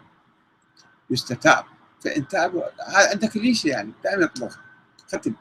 يستتاب. 1.10 1.66
فإن 2.04 2.28
تاب 2.28 2.56
هذا 2.88 3.10
عندك 3.10 3.38
ليش 3.38 3.66
يعني 3.66 3.92
دائما 4.04 4.24
يطلق 4.24 4.60
ختم 5.08 5.34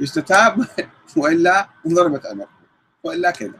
يستتاب 0.00 0.66
وإلا 1.16 1.68
انضربت 1.86 2.26
عنقه 2.26 2.48
وإلا 3.04 3.30
كذا. 3.30 3.58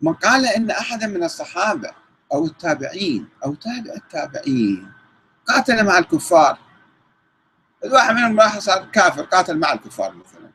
من 0.00 0.12
قال 0.12 0.46
إن 0.46 0.70
أحدا 0.70 1.06
من 1.06 1.24
الصحابة 1.24 1.90
أو 2.32 2.46
التابعين 2.46 3.28
أو 3.44 3.54
تابع 3.54 3.92
التابعين 3.96 4.92
قاتل 5.48 5.86
مع 5.86 5.98
الكفار. 5.98 6.58
الواحد 7.84 8.14
منهم 8.14 8.40
راح 8.40 8.58
صار 8.58 8.84
كافر 8.92 9.22
قاتل 9.22 9.58
مع 9.58 9.72
الكفار 9.72 10.14
مثلا. 10.14 10.50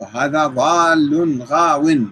فهذا 0.00 0.46
ضال 0.46 1.42
غاو. 1.42 2.06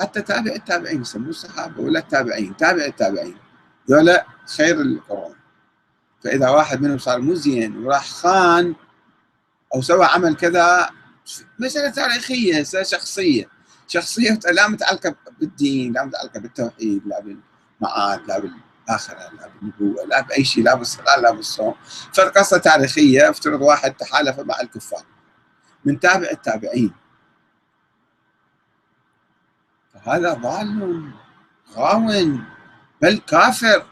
حتى 0.00 0.22
تابع 0.22 0.52
التابعين 0.52 1.00
يسموه 1.00 1.28
الصحابه 1.28 1.80
ولا 1.80 1.98
التابعين 1.98 2.56
تابع 2.56 2.84
التابعين. 2.84 3.38
ذولا 3.90 4.26
خير 4.56 4.80
القرون 4.80 5.35
فإذا 6.24 6.48
واحد 6.48 6.82
منهم 6.82 6.98
صار 6.98 7.20
مو 7.20 7.34
زين 7.34 7.84
وراح 7.84 8.08
خان 8.08 8.74
أو 9.74 9.82
سوى 9.82 10.04
عمل 10.04 10.36
كذا 10.36 10.90
مسألة 11.58 11.90
تاريخية 11.90 12.62
شخصية. 12.82 13.48
شخصية 13.88 14.38
لا 14.52 14.68
متعلقة 14.68 15.14
بالدين 15.40 15.92
لا 15.92 16.04
متعلقة 16.04 16.40
بالتوحيد 16.40 17.02
لا 17.06 17.20
بالمعاد 17.20 18.26
لا 18.28 18.38
بالآخرة 18.38 19.18
لا 19.18 19.50
بالنبوة 19.60 20.04
لا 20.04 20.20
بأي 20.20 20.44
شيء 20.44 20.64
لا 20.64 20.74
بالصلاة 20.74 21.20
لا 21.20 21.30
بالصوم. 21.30 21.74
فالقصة 22.14 22.58
تاريخية 22.58 23.30
افترض 23.30 23.62
واحد 23.62 23.94
تحالف 23.94 24.40
مع 24.40 24.60
الكفار. 24.60 25.04
من 25.84 26.00
تابع 26.00 26.28
التابعين. 26.30 26.92
فهذا 29.94 30.32
ضال 30.32 31.10
غاو 31.74 32.06
بل 33.02 33.18
كافر. 33.18 33.86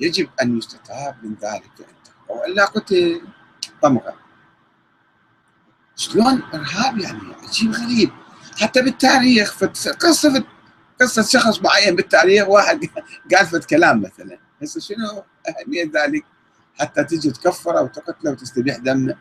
يجب 0.00 0.28
أن 0.42 0.58
يستتاب 0.58 1.16
من 1.22 1.34
ذلك 1.42 1.86
وإلا 2.28 2.64
قتل 2.64 3.22
طمغة. 3.82 4.14
شلون 5.96 6.42
إرهاب 6.54 6.98
يعني؟ 6.98 7.20
شيء 7.52 7.70
غريب. 7.70 8.10
حتى 8.60 8.82
بالتاريخ 8.82 9.64
قصة 10.00 10.44
قصة 11.00 11.22
شخص 11.22 11.62
معين 11.62 11.96
بالتاريخ 11.96 12.48
واحد 12.48 12.80
قال 13.34 13.46
فت 13.46 13.64
كلام 13.64 14.02
مثلا. 14.02 14.38
هسه 14.62 14.80
شنو 14.80 15.24
أهمية 15.48 15.90
ذلك؟ 15.94 16.24
حتى 16.80 17.04
تجي 17.04 17.30
تكفره 17.30 17.82
وتقتله 17.82 18.30
وتستبيح 18.30 18.76
دمه. 18.76 19.16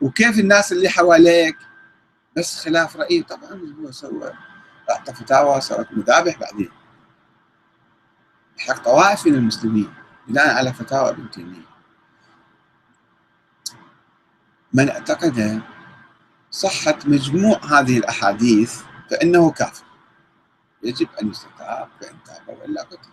وكيف 0.00 0.38
الناس 0.38 0.72
اللي 0.72 0.88
حواليك؟ 0.88 1.56
بس 2.36 2.56
خلاف 2.64 2.96
رأيه 2.96 3.22
طبعا 3.22 3.74
هو 3.80 3.90
سوى 3.90 4.32
أعطى 4.90 5.14
فتاوى 5.14 5.60
سوت 5.60 5.86
مذابح 5.92 6.38
بعدين. 6.38 6.70
حق 8.70 8.84
طوائف 8.84 9.26
من 9.26 9.34
المسلمين 9.34 9.94
بناء 10.28 10.54
على 10.54 10.72
فتاوى 10.72 11.10
ابن 11.10 11.30
تيمية. 11.30 11.70
من 14.72 14.88
اعتقد 14.88 15.62
صحة 16.50 16.98
مجموع 17.04 17.60
هذه 17.64 17.98
الأحاديث 17.98 18.80
فإنه 19.10 19.50
كافر. 19.50 19.84
يجب 20.82 21.08
أن 21.22 21.30
يستتاب 21.30 21.88
فإن 22.00 22.16
تاب 22.26 22.58
وإلا 22.58 22.82
قتل 22.82 23.08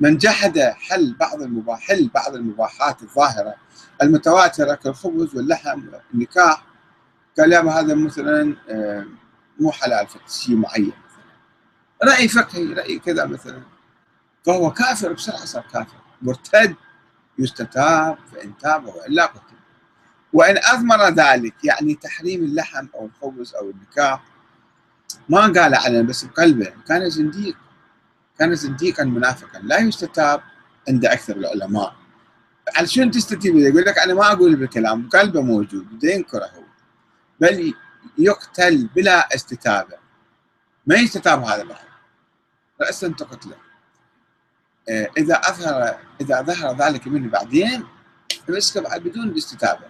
من 0.00 0.16
جحد 0.16 0.58
حل 0.58 1.14
بعض 1.20 1.42
المباح 1.42 1.80
حل 1.80 2.10
بعض 2.14 2.34
المباحات 2.34 3.02
الظاهرة 3.02 3.54
المتواترة 4.02 4.74
كالخبز 4.74 5.36
واللحم 5.36 5.82
والنكاح 6.12 6.66
قال 7.38 7.52
يا 7.52 7.60
هذا 7.60 7.94
مثلا 7.94 8.56
آه، 8.68 9.06
مو 9.60 9.72
حلال 9.72 10.06
في 10.06 10.18
شيء 10.28 10.56
معين. 10.56 10.92
رأي 12.04 12.28
فقهي 12.28 12.72
رأي 12.72 12.98
كذا 12.98 13.26
مثلا. 13.26 13.75
فهو 14.46 14.72
كافر 14.72 15.12
بسرعة 15.12 15.44
صار 15.44 15.64
كافر. 15.72 15.96
مرتد 16.22 16.76
يستتاب 17.38 18.18
فإن 18.32 18.58
تاب 18.58 18.86
وإلا 18.86 19.26
قتل. 19.26 19.56
وإن 20.32 20.56
أثمر 20.56 21.08
ذلك 21.08 21.64
يعني 21.64 21.94
تحريم 21.94 22.44
اللحم 22.44 22.86
أو 22.94 23.06
الخبز 23.06 23.54
أو 23.54 23.70
النكاح 23.70 24.22
ما 25.28 25.40
قال 25.40 25.74
علنا 25.74 26.02
بس 26.02 26.24
بقلبه 26.24 26.72
كان 26.88 27.10
زنديق. 27.10 27.56
كان 28.38 28.54
زنديقا 28.54 29.04
منافقا. 29.04 29.58
لا 29.58 29.78
يستتاب 29.78 30.40
عند 30.88 31.04
أكثر 31.04 31.36
العلماء. 31.36 31.96
على 32.76 32.86
شنو 32.86 33.10
تستتيب؟ 33.10 33.56
يقول 33.56 33.84
لك 33.84 33.98
أنا 33.98 34.14
ما 34.14 34.32
أقول 34.32 34.56
بالكلام 34.56 35.08
قلبه 35.08 35.40
موجود 35.40 35.90
بده 35.90 36.12
ينكره 36.12 36.44
هو. 36.44 36.62
بل 37.40 37.74
يقتل 38.18 38.86
بلا 38.86 39.34
استتابة. 39.34 39.96
ما 40.86 40.94
يستتاب 40.94 41.42
هذا 41.42 41.64
بعد 41.64 41.86
رأسا 42.80 43.08
تقتله. 43.08 43.65
إذا 44.88 45.34
أظهر 45.34 45.98
إذا 46.20 46.42
ظهر 46.42 46.76
ذلك 46.76 47.06
منه 47.06 47.30
بعدين 47.30 47.84
يمسكه 48.48 48.80
بعد 48.80 49.00
بدون 49.00 49.28
الاستتابة. 49.28 49.80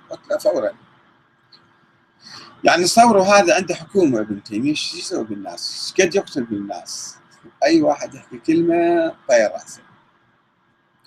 فورا. 0.41 0.71
يعني 2.65 2.85
تصوروا 2.85 3.25
هذا 3.25 3.57
عنده 3.57 3.75
حكومة 3.75 4.21
ابن 4.21 4.43
تيمية. 4.43 4.75
شو 4.75 4.97
يسوي 4.97 5.25
بالناس؟ 5.25 5.95
قد 6.01 6.15
يقتل 6.15 6.45
بالناس؟ 6.45 7.17
أي 7.65 7.83
واحد 7.83 8.15
يحكي 8.15 8.39
كلمة 8.39 9.09
طير 9.29 9.51
رأسه. 9.53 9.83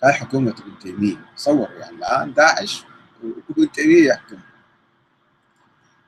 هاي 0.03 0.13
حكومة 0.13 0.51
ابن 0.51 0.79
تيمية. 0.79 1.25
تصور 1.37 1.69
يعني 1.71 1.97
الآن 1.97 2.33
داعش 2.33 2.83
وابن 3.23 3.71
تيمية 3.71 4.07
يحكم. 4.07 4.39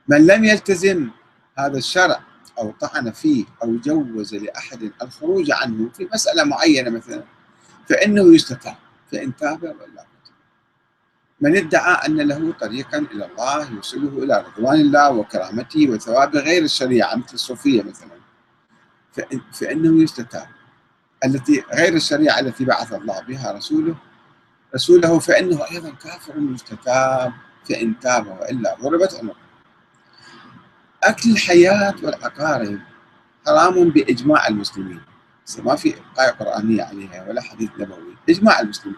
من 0.08 0.28
لم 0.28 0.44
يلتزم 0.44 1.10
هذا 1.58 1.78
الشرع 1.78 2.22
أو 2.58 2.72
طعن 2.72 3.12
فيه 3.12 3.46
أو 3.64 3.78
جوز 3.78 4.36
لأحد 4.36 4.92
الخروج 5.02 5.52
عنه 5.52 5.90
في 5.90 6.10
مسألة 6.14 6.44
معينة 6.44 6.90
مثلا 6.90 7.24
فإنه 7.90 8.36
يستتاب. 8.36 8.76
فإن 9.12 9.36
تاب 9.36 9.64
ولا 9.64 10.06
من 11.42 11.58
ادعى 11.58 12.08
أن 12.08 12.18
له 12.18 12.54
طريقا 12.60 12.98
إلى 12.98 13.26
الله 13.26 13.72
يوصله 13.72 14.24
إلى 14.24 14.46
رضوان 14.48 14.80
الله 14.82 15.12
وكرامته 15.12 15.90
وثوابه 15.90 16.40
غير 16.40 16.64
الشريعة 16.64 17.16
مثل 17.16 17.34
الصوفية 17.34 17.84
مثلا. 17.84 18.12
فإنه 19.54 20.04
يستتاب. 20.04 20.48
التي 21.26 21.64
غير 21.74 21.94
الشريعة 21.94 22.40
التي 22.40 22.66
بعث 22.66 22.94
الله 22.94 23.22
بها 23.22 23.52
رسوله 23.52 23.96
رسوله 24.76 25.20
فإنه 25.20 25.66
أيضا 25.72 25.90
كافر 25.90 26.34
يستتاب 26.38 27.34
فإن 27.70 28.00
تاب 28.00 28.28
وإلا 28.28 28.76
ضربت 28.82 29.14
عنقه 29.16 29.36
أكل 31.04 31.32
الحياة 31.32 31.96
والأقارب 32.04 32.80
حرام 33.48 33.90
بإجماع 33.90 34.48
المسلمين. 34.48 35.02
ما 35.60 35.76
في 35.76 35.96
آية 36.20 36.30
قرآنية 36.30 36.84
عليها 36.84 37.30
ولا 37.30 37.42
حديث 37.42 37.70
نبوي. 37.80 38.16
إجماع 38.30 38.60
المسلمين. 38.60 38.98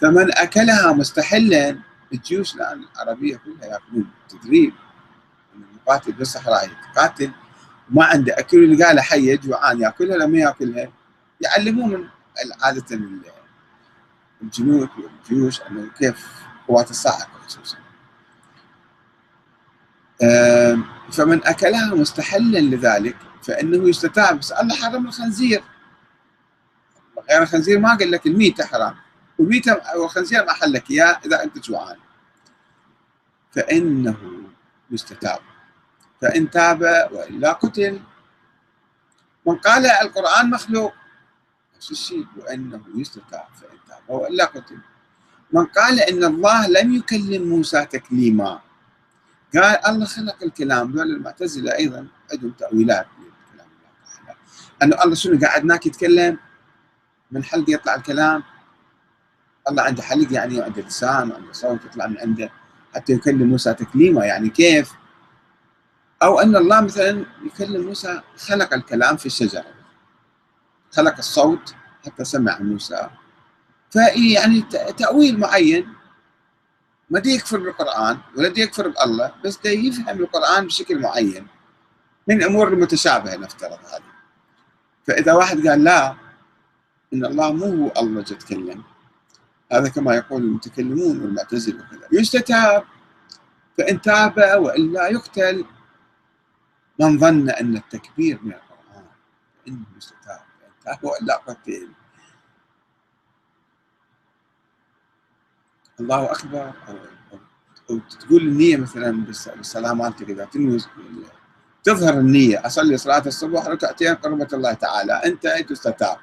فمن 0.00 0.38
أكلها 0.38 0.92
مستحلا 0.92 1.78
الجيوش 2.12 2.54
الآن 2.54 2.84
العربية 2.94 3.36
كلها 3.36 3.66
يأكلون. 3.66 4.10
تدريب. 4.28 4.72
المقاتل 5.54 6.12
بالصحراء 6.12 6.70
يقاتل. 6.94 7.30
ما 7.90 8.04
عنده 8.04 8.38
أكل. 8.38 8.72
يلقى 8.72 8.94
له 8.94 9.02
حية 9.02 9.36
جوعان 9.36 9.80
يأكلها 9.80 10.16
لما 10.16 10.38
يأكلها؟ 10.38 10.88
يعلموه 11.40 11.86
من 11.86 12.08
عادة 12.62 13.00
الجنود 14.42 14.88
والجيوش 14.98 15.60
أنه 15.60 15.90
كيف 15.98 16.28
قوات 16.68 16.90
الصاعقة 16.90 17.28
خصوصا 17.46 17.76
فمن 21.12 21.46
أكلها 21.46 21.94
مستحلا 21.94 22.58
لذلك 22.58 23.16
فإنه 23.42 23.88
يستتاب. 23.88 24.38
بس 24.38 24.52
الله 24.52 24.76
حرم 24.76 25.06
الخنزير. 25.06 25.62
غير 27.30 27.42
الخنزير 27.42 27.78
ما 27.78 27.94
قال 27.94 28.10
لك 28.10 28.26
الميتة 28.26 28.64
حرام. 28.64 28.96
والميتة 29.38 29.80
والخنزير 29.96 30.44
ما 30.44 30.52
حلك 30.52 30.90
إياه 30.90 31.20
إذا 31.26 31.42
أنت 31.42 31.58
جوعان. 31.58 31.96
فإنه 33.52 34.16
يستتاب. 34.90 35.38
فإن 36.20 36.50
تاب 36.50 36.82
وإلا 37.12 37.52
قتل. 37.52 38.00
من 39.46 39.56
قال 39.56 39.86
القرآن 39.86 40.50
مخلوق. 40.50 40.94
نفس 41.76 41.90
الشيء 41.90 42.26
وأنه 42.36 42.80
يستتاب. 42.94 43.44
فإن 43.60 43.78
تاب 43.88 44.02
وإلا 44.08 44.44
قتل. 44.44 44.78
من 45.52 45.66
قال 45.66 46.00
إن 46.00 46.24
الله 46.24 46.66
لم 46.66 46.94
يكلم 46.94 47.48
موسى 47.48 47.84
تكليما. 47.84 48.60
قال 49.54 49.86
الله 49.86 50.06
خلق 50.06 50.42
الكلام. 50.42 50.92
ذول 50.92 51.10
المعتزلة 51.10 51.76
أيضا 51.76 52.06
عندهم 52.32 52.50
تأويلات 52.50 53.06
الله 53.20 53.30
أنه 54.82 55.04
الله 55.04 55.14
شنو 55.14 55.38
قاعد 55.40 55.62
هناك 55.62 55.86
يتكلم؟ 55.86 56.38
من 57.32 57.44
حلق 57.44 57.64
يطلع 57.70 57.94
الكلام. 57.94 58.42
الله 59.68 59.82
عنده 59.82 60.02
حلق 60.02 60.32
يعني 60.32 60.60
وعنده 60.60 60.82
لسان 60.82 61.30
وعنده 61.30 61.52
صوت 61.52 61.84
يطلع 61.84 62.06
من 62.06 62.18
عنده. 62.18 62.50
حتى 62.94 63.12
يكلم 63.12 63.48
موسى 63.48 63.74
تكليما 63.74 64.24
يعني 64.24 64.48
كيف؟ 64.48 64.92
أو 66.22 66.40
أن 66.40 66.56
الله 66.56 66.80
مثلا 66.80 67.24
يكلم 67.46 67.86
موسى 67.86 68.20
خلق 68.36 68.74
الكلام 68.74 69.16
في 69.16 69.26
الشجرة. 69.26 69.64
خلق 70.92 71.16
الصوت 71.18 71.74
حتى 72.06 72.24
سمع 72.24 72.58
موسى. 72.58 73.10
فيعني 73.90 74.60
تأويل 74.96 75.38
معين. 75.40 75.88
ما 77.10 77.20
دي 77.20 77.34
يكفر 77.34 77.58
بالقرآن 77.58 78.18
ولا 78.36 78.48
دي 78.48 78.60
يكفر 78.60 78.88
بالله 78.88 79.34
بس 79.44 79.58
دي 79.58 79.88
يفهم 79.88 80.18
القرآن 80.20 80.66
بشكل 80.66 80.98
معين. 80.98 81.46
من 82.28 82.42
أمور 82.42 82.68
المتشابهة 82.68 83.36
نفترض 83.36 83.78
هذه. 83.92 84.10
فإذا 85.06 85.32
واحد 85.32 85.66
قال 85.66 85.84
لا 85.84 86.14
إن 87.14 87.24
الله 87.24 87.52
مو 87.52 87.66
هو 87.66 87.92
الله 87.96 88.20
جد 88.22 88.38
تكلم. 88.38 88.82
هذا 89.72 89.88
كما 89.88 90.14
يقول 90.14 90.42
المتكلمون 90.42 91.20
والمعتزلة 91.20 91.84
وكذا. 91.84 92.08
يستتاب. 92.12 92.84
فإن 93.78 94.00
تاب 94.00 94.36
وإلا 94.36 95.08
يقتل 95.08 95.64
من 96.98 97.18
ظن 97.18 97.50
أن 97.50 97.76
التكبير 97.76 98.38
من 98.42 98.52
القرآن 98.52 99.06
فإنه 99.64 99.84
يستتاب. 99.96 100.40
فإن 100.60 100.72
تاب 100.84 101.04
وإلا 101.04 101.36
قتل 101.36 101.88
الله 106.00 106.32
أكبر. 106.32 106.72
أو, 106.88 106.96
أو 107.90 107.98
تقول 107.98 108.42
النية 108.42 108.76
مثلا 108.76 109.24
بالصلاه 109.56 109.92
مالتك 109.92 110.30
اذا 110.30 110.44
تنوي 110.44 110.78
تظهر 111.84 112.14
النية. 112.14 112.66
أصلي 112.66 112.96
صلاة 112.96 113.22
الصبح 113.26 113.66
ركعتين 113.66 114.14
قربة 114.14 114.48
الله 114.52 114.72
تعالى. 114.72 115.12
أنت 115.12 115.46
تستتاب 115.68 116.16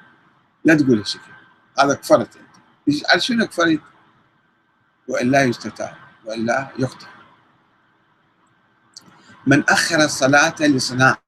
لا 0.64 0.74
تقول 0.74 0.98
هالشكل 0.98 1.32
هذا 1.78 1.94
كفرت 1.94 2.36
أنت. 2.36 3.06
على 3.10 3.20
شنو 3.20 3.46
كفرت؟ 3.46 3.80
وإلا 5.08 5.42
يستتاب 5.44 5.94
وإلا 6.24 6.68
يقتل 6.78 7.06
من 9.46 9.64
أخر 9.68 10.04
الصلاه 10.04 10.54
لصناعة 10.60 11.22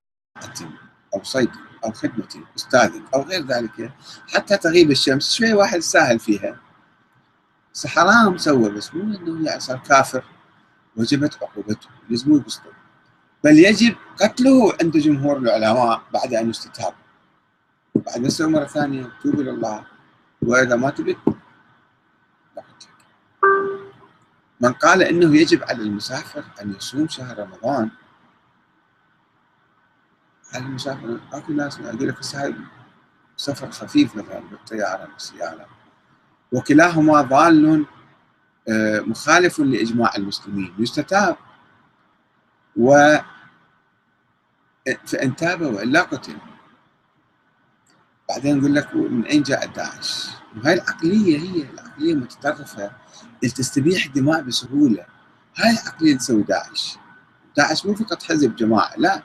أو 1.14 1.22
صيد 1.22 1.50
أو 1.84 1.92
خدمة 1.92 2.44
أستاذ 2.56 2.92
أو 3.14 3.22
غير 3.22 3.46
ذلك 3.46 3.92
حتى 4.34 4.56
تغيب 4.56 4.90
الشمس 4.90 5.32
شوي 5.34 5.52
واحد 5.52 5.78
ساهل 5.78 6.18
فيها. 6.18 6.60
بس 7.74 7.86
حرام 7.86 8.38
سوى 8.38 8.70
بس 8.70 8.94
مو 8.94 9.16
إنه 9.16 9.46
يعني 9.46 9.60
صار 9.60 9.78
كافر. 9.78 10.24
وجبت 10.96 11.38
عقوبته 11.42 11.88
لازم 12.08 12.36
يقسطوا 12.36 12.72
بل 13.44 13.58
يجب 13.58 13.96
قتله 14.20 14.72
عند 14.82 14.96
جمهور 14.96 15.36
العلماء 15.36 16.02
بعد 16.12 16.34
أن 16.34 16.50
يستتاب. 16.50 16.94
بعد 18.06 18.20
نسوي 18.20 18.50
مرة 18.50 18.64
ثانية. 18.64 19.12
توب 19.22 19.40
إلى 19.40 19.50
الله 19.50 19.84
وإذا 20.42 20.76
ما 20.76 20.90
تبت 20.90 21.16
من 24.60 24.72
قال 24.72 25.02
إنه 25.02 25.36
يجب 25.36 25.62
على 25.62 25.82
المسافر 25.82 26.44
أن 26.62 26.74
يصوم 26.74 27.08
شهر 27.08 27.38
رمضان 27.38 27.90
على 30.54 30.64
المسافر 30.64 31.20
أكو 31.32 31.52
ناس 31.52 31.80
أقول 31.80 32.08
لك 32.08 32.22
سفر 33.36 33.70
خفيف 33.70 34.16
مثلا 34.16 34.40
بالطيارة 34.40 35.04
بالسيارة. 35.12 35.66
وكلاهما 36.52 37.22
ضال 37.22 37.86
آه، 38.68 39.00
مخالف 39.00 39.58
لإجماع 39.60 40.16
المسلمين. 40.16 40.74
يستتاب. 40.78 41.36
و 42.76 43.16
فإن 45.06 45.36
تاب 45.36 45.60
وإلا 45.62 46.02
قتل. 46.02 46.36
بعدين 48.30 48.58
يقول 48.58 48.74
لك 48.74 48.94
من 48.94 49.24
أين 49.24 49.42
جاء 49.42 49.66
داعش 49.66 50.26
وهي 50.56 50.74
العقلية 50.74 51.38
هي 51.38 51.62
العقلية 51.62 52.12
المتطرفة 52.12 52.90
اللي 53.42 53.54
تستبيح 53.54 54.04
الدماء 54.04 54.42
بسهولة. 54.42 55.06
هاي 55.56 55.70
العقلية 55.70 56.08
اللي 56.08 56.18
تسوي 56.18 56.42
داعش. 56.42 56.96
داعش 57.56 57.86
مو 57.86 57.94
فقط 57.94 58.22
حزب 58.22 58.56
جماعة 58.56 58.92
لا 58.96 59.22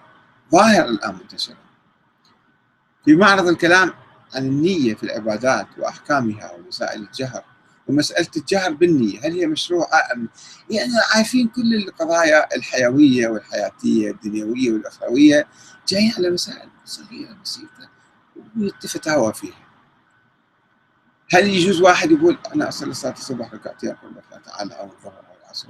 ظاهر 0.51 0.85
الآن 0.85 1.13
منتشر 1.13 1.55
في 3.05 3.15
معرض 3.15 3.47
الكلام 3.47 3.93
عن 4.35 4.45
النية 4.45 4.95
في 4.95 5.03
العبادات 5.03 5.67
وأحكامها 5.77 6.51
ومسائل 6.51 7.01
الجهر 7.01 7.43
ومسألة 7.87 8.27
الجهر 8.37 8.73
بالنية 8.73 9.19
هل 9.19 9.31
هي 9.31 9.47
مشروعة 9.47 10.13
أم؟ 10.13 10.29
يعني 10.69 10.91
عارفين 11.15 11.47
كل 11.47 11.75
القضايا 11.75 12.55
الحيوية 12.55 13.27
والحياتية 13.27 14.11
الدنيوية 14.11 14.71
والأخروية 14.71 15.47
جاية 15.87 16.13
على 16.17 16.29
مسائل 16.29 16.69
صغيرة 16.85 17.37
بسيطة. 17.43 17.94
ويتفتاوى 18.57 19.33
فيها 19.33 19.65
هل 21.31 21.47
يجوز 21.47 21.81
واحد 21.81 22.11
يقول 22.11 22.37
أنا 22.55 22.67
أصلي 22.67 22.93
صلاة 22.93 23.13
الصبح 23.13 23.53
ركعتين 23.53 23.95
الله 24.03 24.41
تعالى 24.45 24.73
أو 24.73 24.85
الظهر 24.85 25.23
أو 25.29 25.35
العصر؟ 25.43 25.67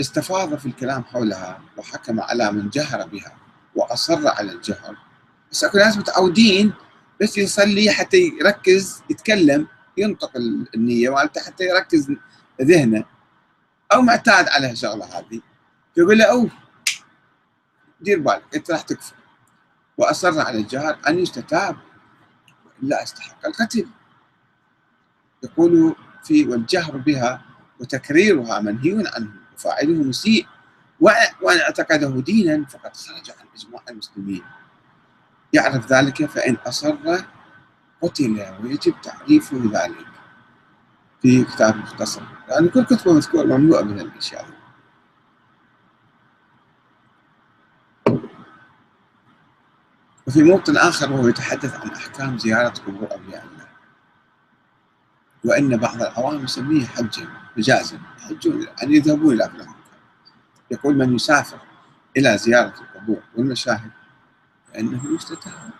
استفاض 0.00 0.54
في 0.54 0.66
الكلام 0.66 1.04
حولها 1.04 1.60
وحكم 1.76 2.20
على 2.20 2.52
من 2.52 2.70
جهر 2.70 3.06
بها 3.06 3.36
وأصر 3.74 4.28
على 4.28 4.52
الجهر. 4.52 4.96
بس 5.52 5.64
أكو 5.64 5.78
ناس 5.78 5.96
متعودين 5.96 6.72
بس 7.20 7.38
يصلي 7.38 7.90
حتى 7.90 8.16
يركز 8.16 9.02
يتكلم 9.10 9.66
ينطق 9.96 10.32
النية 10.74 11.14
مالته 11.14 11.40
حتى 11.40 11.64
يركز 11.64 12.12
ذهنه. 12.62 13.04
أو 13.92 14.02
معتاد 14.02 14.48
على 14.48 14.70
الشغلة 14.70 15.04
هذه. 15.04 15.40
يقول 15.96 16.18
له 16.18 16.24
أوف 16.24 16.50
دير 18.00 18.18
بالك 18.18 18.54
أنت 18.54 18.70
راح 18.70 18.82
تكفر 18.82 19.17
واصر 19.98 20.40
على 20.40 20.58
الجهر 20.58 20.98
أن 21.08 21.18
يستتاب. 21.18 21.76
والا 22.82 23.02
أستحق. 23.02 23.46
القتل. 23.46 23.86
يقول 25.44 25.94
في 26.24 26.44
والجهر 26.44 26.96
بها 26.96 27.42
وتكريرها 27.80 28.60
منهي 28.60 29.04
عنه 29.16 29.30
وفاعله 29.54 30.02
مسيء. 30.02 30.46
وأن 31.00 31.58
اعتقده 31.60 32.20
دينا 32.20 32.66
فقد 32.66 32.96
خرج 32.96 33.30
عن 33.30 33.46
إجماع 33.56 33.82
المسلمين. 33.90 34.42
يعرف 35.52 35.92
ذلك 35.92 36.24
فإن 36.24 36.54
أصر 36.54 36.96
قتل 38.02 38.46
ويجب 38.62 38.94
تعريفه 39.02 39.56
ذلك. 39.72 40.06
في 41.22 41.44
كتاب 41.44 41.76
مختصر. 41.76 42.22
يعني 42.48 42.68
كل 42.68 42.84
كتبه 42.84 43.12
مذكور 43.12 43.46
مملوءه 43.46 43.82
من 43.82 44.00
الاشياء 44.00 44.57
وفي 50.28 50.42
موطن 50.42 50.76
آخر 50.76 51.12
وهو 51.12 51.28
يتحدث 51.28 51.74
عن 51.74 51.90
أحكام 51.90 52.38
زيارة 52.38 52.74
قبور 52.86 53.12
أولياء 53.12 53.44
الله. 53.44 53.68
وأن 55.44 55.76
بعض 55.76 56.02
العوام 56.02 56.44
يسميه 56.44 56.86
حجا 56.86 57.28
مجازا 57.56 57.98
يحجون 58.18 58.66
أن 58.82 58.92
يذهبون 58.92 59.34
إلى 59.34 59.48
فلان 59.48 59.74
يقول 60.70 60.96
من 60.96 61.14
يسافر 61.14 61.58
إلى 62.16 62.38
زيارة 62.38 62.74
القبور 62.80 63.22
والمشاهد 63.36 63.90
فإنه 64.72 65.14
يستتاب 65.14 65.70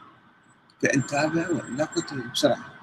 فإن 0.83 1.07
تاب 1.07 1.37
وإلا 1.37 1.85
قتل 1.85 2.21
بسرعة. 2.21 2.75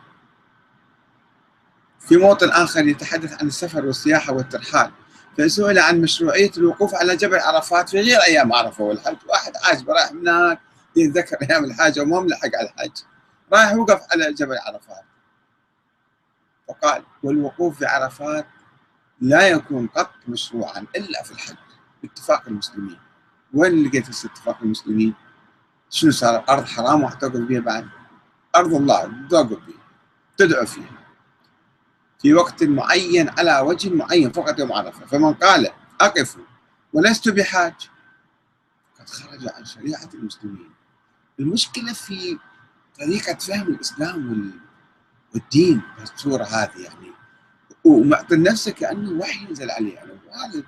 في 2.00 2.18
موطن 2.18 2.50
آخر 2.50 2.88
يتحدث 2.88 3.42
عن 3.42 3.48
السفر 3.48 3.86
والسياحة 3.86 4.34
والترحال. 4.34 4.92
فسئل 5.38 5.80
عن 5.80 6.02
مشروعية 6.02 6.52
الوقوف 6.58 6.96
على 6.96 7.16
جبل 7.16 7.40
عرفات 7.40 7.90
في 7.90 8.02
غير 8.02 8.20
أيام 8.20 8.54
عرفة 8.54 8.84
والحج. 8.84 9.18
واحد 9.30 9.54
عاجبه 9.64 9.94
رايح 9.94 10.12
هناك 10.12 10.65
يتذكر 10.96 11.38
أيام 11.42 11.64
الحاجة 11.64 12.02
وما 12.02 12.20
ملحق 12.20 12.50
على 12.56 12.70
الحج 12.70 12.98
رايح 13.54 13.74
وقف 13.74 14.02
على 14.12 14.34
جبل 14.34 14.58
عرفات. 14.58 15.04
فقال 16.68 17.04
والوقوف 17.24 17.78
في 17.78 17.86
عرفات 17.86 18.48
لا 19.22 19.48
يكون 19.48 19.88
قط 19.88 20.12
مشروعا 20.28 20.86
إلا 20.96 21.24
في 21.24 21.32
الحج 21.32 21.56
باتفاق 22.04 22.48
المسلمين. 22.48 23.00
وين 23.54 23.88
لقيت 23.88 24.10
اتفاق 24.10 24.58
المسلمين؟ 24.62 25.14
شنو 25.90 26.12
صار؟ 26.12 26.40
الأرض 26.40 26.66
حرام 26.66 27.04
وراح 27.04 27.14
توقف 27.14 27.40
بها 27.40 27.60
بعد؟ 27.60 27.90
أرض 28.56 28.74
الله 28.74 29.28
توقف 29.30 29.66
بها 29.66 29.86
تدعو 30.38 30.66
فيها. 30.66 31.06
في 32.22 32.34
وقت 32.34 32.64
معين 32.64 33.30
على 33.30 33.60
وجه 33.60 33.90
معين 33.90 34.32
فقط 34.32 34.60
يوم 34.60 34.74
عرفة. 34.74 35.06
فمن 35.06 35.34
قال 35.34 35.72
اقف 36.02 36.38
ولست 36.94 37.30
بحاج 37.30 37.90
قد 39.00 39.10
خرج 39.10 39.48
عن 39.48 39.66
شريعة 39.66 40.10
المسلمين. 40.14 40.72
المشكلة 41.40 41.94
في 41.94 42.38
طريقة 43.00 43.34
فهم 43.34 43.68
الإسلام 43.68 44.52
والدين 45.34 45.82
بالصورة 46.00 46.44
هذه 46.44 46.78
يعني. 46.78 47.12
ومعطي 47.84 48.36
نفسه 48.36 48.72
كأنه 48.72 49.12
وحي 49.12 49.46
ينزل 49.46 49.72
عليه. 49.72 49.96
يعني 49.96 50.12
وهذا 50.12 50.64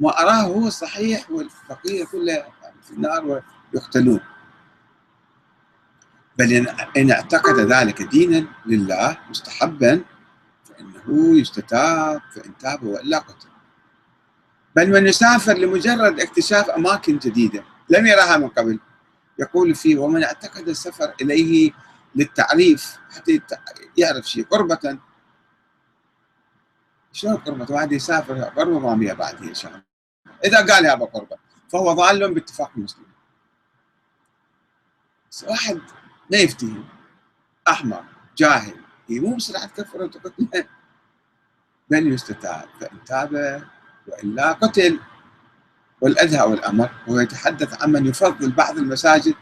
ما 0.00 0.20
أراه 0.20 0.42
هو 0.42 0.66
الصحيح 0.66 1.30
والفقيه 1.30 2.04
كله 2.04 2.44
في 2.82 2.90
النار 2.90 3.42
ويقتلون. 3.74 4.20
بل 6.38 6.68
إن 6.96 7.10
اعتقد 7.10 7.58
ذلك 7.58 8.02
دينا 8.02 8.46
لله 8.66 9.18
مستحبا 9.30 10.04
فإنه 10.64 11.38
يستتاب 11.38 12.22
فإن 12.34 12.58
تاب 12.58 12.82
وإلا 12.82 13.18
قتل. 13.18 13.48
بل 14.76 14.90
من 14.90 15.06
يسافر 15.06 15.52
لمجرد 15.52 16.20
اكتشاف 16.20 16.70
أماكن 16.70 17.18
جديدة 17.18 17.64
لم 17.88 18.06
يراها 18.06 18.36
من 18.36 18.48
قبل. 18.48 18.78
يقول 19.38 19.74
فيه 19.74 19.98
ومن 19.98 20.24
اعتقد 20.24 20.68
السفر 20.68 21.14
إليه 21.20 21.72
للتعريف 22.14 22.98
حتى 23.10 23.40
يعرف 23.96 24.28
شيء 24.28 24.44
قربة. 24.44 24.98
شلون 27.12 27.36
قربة؟ 27.36 27.74
واحد 27.74 27.92
يسافر 27.92 28.42
قربة 28.42 28.78
ما 28.78 28.94
بيها 28.94 29.14
بعد 29.14 29.42
هي 29.44 29.54
شغله 29.54 29.82
إذا 30.44 30.74
قال 30.74 30.86
أبا 30.86 31.04
قربة 31.04 31.36
فهو 31.68 31.92
ضال 31.92 32.34
باتفاق 32.34 32.70
المسلمين 32.76 33.14
واحد 35.48 35.80
لا 36.30 36.38
يفتهم 36.38 36.88
أحمر 37.68 38.04
جاهل. 38.36 38.80
مو 39.10 39.36
بسرعة 39.36 39.66
كفر 39.66 40.02
وتقتله. 40.02 40.68
بل 41.90 42.12
يستتاب. 42.12 42.68
فإن 42.80 43.04
تاب 43.04 43.62
وإلا 44.06 44.52
قتل. 44.52 45.00
والأدهى 46.04 46.42
والأمر 46.42 46.90
وهو 47.06 47.20
يتحدث 47.20 47.82
عن 47.82 47.92
من 47.92 48.06
يفضل 48.06 48.50
بعض 48.50 48.78
المساجد 48.78 49.34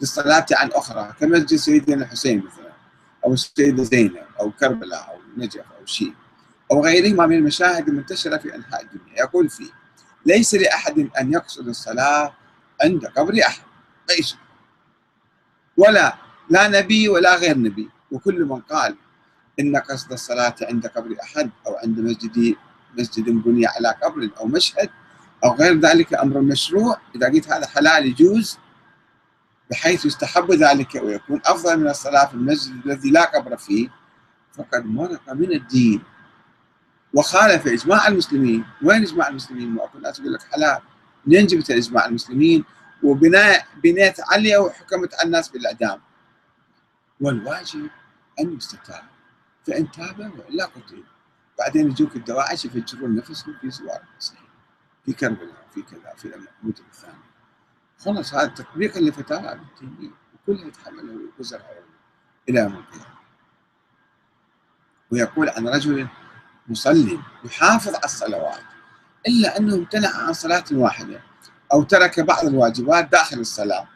للصلاة 0.00 0.46
عن 0.52 0.68
أخرى 0.72 1.14
كمسجد 1.20 1.56
سيدنا 1.56 2.04
الحسين 2.04 2.38
مثلا 2.38 2.72
أو 3.24 3.32
السيدة 3.32 3.82
زينب 3.82 4.16
أو 4.40 4.50
كربلاء 4.50 5.08
أو 5.08 5.42
نجف 5.42 5.64
أو 5.80 5.86
شيء 5.86 6.14
أو 6.72 6.84
غيرهما 6.84 7.26
من 7.26 7.36
المشاهد 7.36 7.88
المنتشرة 7.88 8.36
في 8.36 8.54
أنحاء 8.54 8.82
الدنيا 8.82 9.18
يقول 9.18 9.48
فيه 9.48 9.70
ليس 10.26 10.54
لأحد 10.54 11.08
أن 11.20 11.32
يقصد 11.32 11.68
الصلاة 11.68 12.34
عند 12.82 13.06
قبر 13.06 13.40
أحد 13.46 13.62
ليس 14.10 14.36
ولا 15.76 16.16
لا 16.50 16.68
نبي 16.68 17.08
ولا 17.08 17.36
غير 17.36 17.58
نبي. 17.58 17.88
وكل 18.10 18.44
من 18.44 18.60
قال 18.60 18.96
إن 19.60 19.76
قصد 19.76 20.12
الصلاة 20.12 20.54
عند 20.62 20.86
قبر 20.86 21.16
أحد 21.22 21.50
أو 21.66 21.76
عند 21.76 22.00
مسجد 22.00 22.56
مسجد 22.98 23.24
بني 23.24 23.66
على 23.66 23.94
قبر 24.02 24.30
أو 24.40 24.46
مشهد 24.46 24.90
أو 25.44 25.54
غير 25.54 25.80
ذلك 25.80 26.14
أمر 26.14 26.40
مشروع. 26.40 27.00
إذا 27.16 27.26
قلت 27.26 27.52
هذا 27.52 27.66
حلال 27.66 28.06
يجوز 28.06 28.58
بحيث 29.70 30.06
يستحب 30.06 30.52
ذلك 30.52 30.94
ويكون 30.94 31.40
أفضل 31.46 31.80
من 31.80 31.88
الصلاة 31.88 32.26
في 32.26 32.34
المسجد 32.34 32.86
الذي 32.86 33.10
لا 33.10 33.24
قبر 33.24 33.56
فيه 33.56 33.88
فقد 34.52 34.86
مرق 34.86 35.32
من 35.32 35.52
الدين. 35.52 36.02
وخالف 37.14 37.66
إجماع 37.66 38.08
المسلمين. 38.08 38.64
وين 38.82 39.02
إجماع 39.02 39.28
المسلمين؟ 39.28 39.78
الناس 39.94 40.18
يقول 40.20 40.32
لك 40.32 40.42
حلال. 40.42 40.78
منين 41.26 41.46
جبت 41.46 41.70
إجماع 41.70 42.06
المسلمين؟ 42.06 42.64
وبناء 43.02 43.66
بنيت 43.82 44.16
عليه 44.20 44.58
وحكمت 44.58 45.14
على 45.14 45.26
الناس 45.26 45.48
بالإعدام. 45.48 46.00
والواجب 47.20 47.90
أن 48.40 48.56
يستتاب. 48.56 49.02
فإن 49.66 49.90
تاب 49.90 50.32
وإلا 50.38 50.64
قتل. 50.64 51.02
بعدين 51.58 51.90
يجوك 51.90 52.16
الدواعش 52.16 52.64
يفجرون 52.64 53.16
نفسهم 53.16 53.54
في 53.60 53.70
سوار 53.70 54.00
المسيح 54.12 54.47
في 55.08 55.14
كربلاء 55.14 55.66
في 55.74 55.82
كذا 55.82 56.14
في 56.16 56.24
المدن 56.24 56.82
الثانية. 56.90 57.28
خلص 57.98 58.34
هذا 58.34 58.46
تطبيقا 58.46 59.00
لفتاوى 59.00 59.52
ابن 59.52 59.64
تيمية 59.78 60.10
وكلها 60.34 60.66
يتحمله 60.66 61.20
وزر 61.38 61.62
إلى 62.48 62.60
يوم 62.60 62.74
القيامة. 62.74 63.18
ويقول 65.10 65.48
عن 65.48 65.68
رجل 65.68 66.08
مصلي 66.68 67.20
يحافظ 67.44 67.94
على 67.94 68.04
الصلوات 68.04 68.60
إلا 69.28 69.58
أنه 69.58 69.74
امتنع 69.74 70.16
عن 70.16 70.32
صلاة 70.32 70.64
واحدة 70.72 71.22
أو 71.72 71.82
ترك 71.82 72.20
بعض 72.20 72.44
الواجبات 72.44 73.08
داخل 73.08 73.38
الصلاة. 73.38 73.88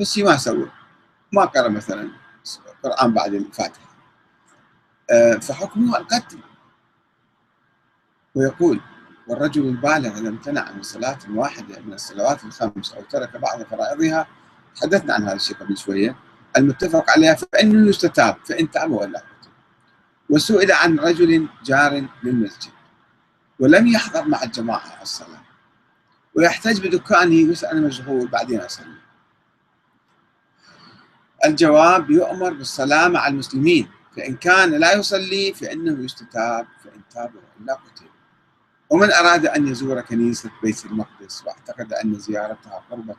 بس 0.00 0.18
ما 0.18 0.36
سوى. 0.36 0.70
ما 1.32 1.44
قرأ 1.44 1.68
مثلا 1.68 2.10
القرآن 2.66 3.14
بعد 3.14 3.34
الفاتحة. 3.34 3.86
آه، 5.10 5.34
فحكمه 5.34 5.98
القتل. 5.98 6.38
ويقول 8.34 8.80
والرجل 9.28 9.68
البالغ 9.68 10.18
إذا 10.18 10.28
امتنع 10.28 10.72
من 10.72 10.82
صلاة 10.82 11.18
واحدة 11.30 11.80
من 11.80 11.92
الصلوات 11.92 12.44
الخمس 12.44 12.92
أو 12.92 13.02
ترك 13.02 13.36
بعض 13.36 13.62
فرائضها. 13.62 14.26
تحدثنا 14.76 15.14
عن 15.14 15.22
هذا 15.22 15.34
الشيء 15.34 15.56
قبل 15.56 15.76
شوية. 15.76 16.16
المتفق 16.56 17.10
عليها 17.10 17.34
فإنه 17.34 17.88
يستتاب 17.88 18.36
فإن 18.44 18.70
تاب 18.70 18.90
ولا 18.90 19.22
وسئل 20.30 20.72
عن 20.72 20.98
رجل 20.98 21.48
جار 21.64 22.08
للمسجد 22.22 22.72
ولم 23.58 23.86
يحضر 23.86 24.24
مع 24.28 24.42
الجماعة 24.42 25.02
الصلاة 25.02 25.42
ويحتاج 26.34 26.86
بدكانه 26.86 27.48
ويسأل 27.48 27.82
مشغول 27.82 28.28
بعدين 28.28 28.60
أصلي. 28.60 28.96
الجواب 31.46 32.10
يؤمر 32.10 32.52
بالصلاة 32.52 33.08
مع 33.08 33.26
المسلمين 33.26 33.88
فإن 34.16 34.36
كان 34.36 34.70
لا 34.70 34.94
يصلي 34.94 35.54
فإنه 35.54 36.04
يستتاب 36.04 36.66
فإن 36.84 37.00
تاب 37.10 37.30
وإلا 37.34 37.74
قتل. 37.74 38.15
ومن 38.90 39.12
أراد 39.12 39.46
أن 39.46 39.68
يزور 39.68 40.00
كنيسة 40.00 40.50
بيت 40.62 40.84
المقدس 40.86 41.44
واعتقد 41.46 41.92
أن 41.92 42.14
زيارتها 42.14 42.82
قربة 42.90 43.14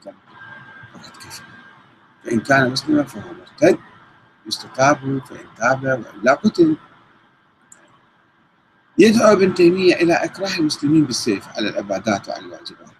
فقد 0.94 1.18
كفر 1.18 1.44
فإن 2.24 2.40
كان 2.40 2.70
مسلما 2.72 3.04
فهو 3.04 3.34
مرتد 3.34 3.80
يستتاب 4.46 5.22
فإن 5.26 5.46
تاب 5.58 5.84
وإلا 5.84 6.34
قتل. 6.34 6.78
يدعو 8.98 9.34
ابن 9.34 9.54
تيمية 9.54 9.96
إلى 9.96 10.14
إكراه 10.14 10.58
المسلمين 10.58 11.06
بالسيف 11.06 11.48
على 11.48 11.70
العبادات 11.70 12.30
وعلى 12.30 12.46
الواجبات 12.46 12.92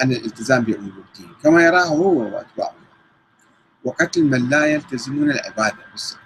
عن 0.00 0.12
الالتزام 0.12 0.64
بأمور 0.64 1.04
الدين 1.06 1.34
كما 1.42 1.62
يراه 1.62 1.84
هو 1.84 2.34
وأتباعه. 2.34 2.74
وقتل 3.84 4.24
من 4.24 4.48
لا 4.48 4.66
يلتزمون 4.66 5.30
العبادة 5.30 5.76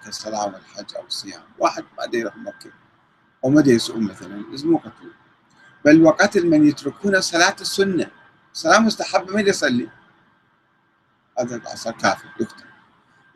كالصلاة 0.04 0.46
والحج 0.46 0.96
أو 0.96 1.06
الصيام. 1.06 1.42
واحد 1.58 1.84
ما 1.98 2.18
يروح 2.18 2.36
مكة 2.36 2.70
أو 3.44 3.50
ما 3.50 3.62
يسوق 3.66 3.96
مثلا 3.96 4.42
لازم 4.50 4.76
قتله 4.76 5.27
بل 5.84 6.02
وقتل 6.02 6.46
من 6.46 6.68
يتركون 6.68 7.20
صلاة 7.20 7.56
السنة. 7.60 8.10
صلاة 8.52 8.78
مستحبة 8.78 9.36
من 9.36 9.46
يصلي؟ 9.46 9.88
هذا 11.38 11.60
صار 11.74 11.92
كافر 11.92 12.28
يقتل 12.40 12.64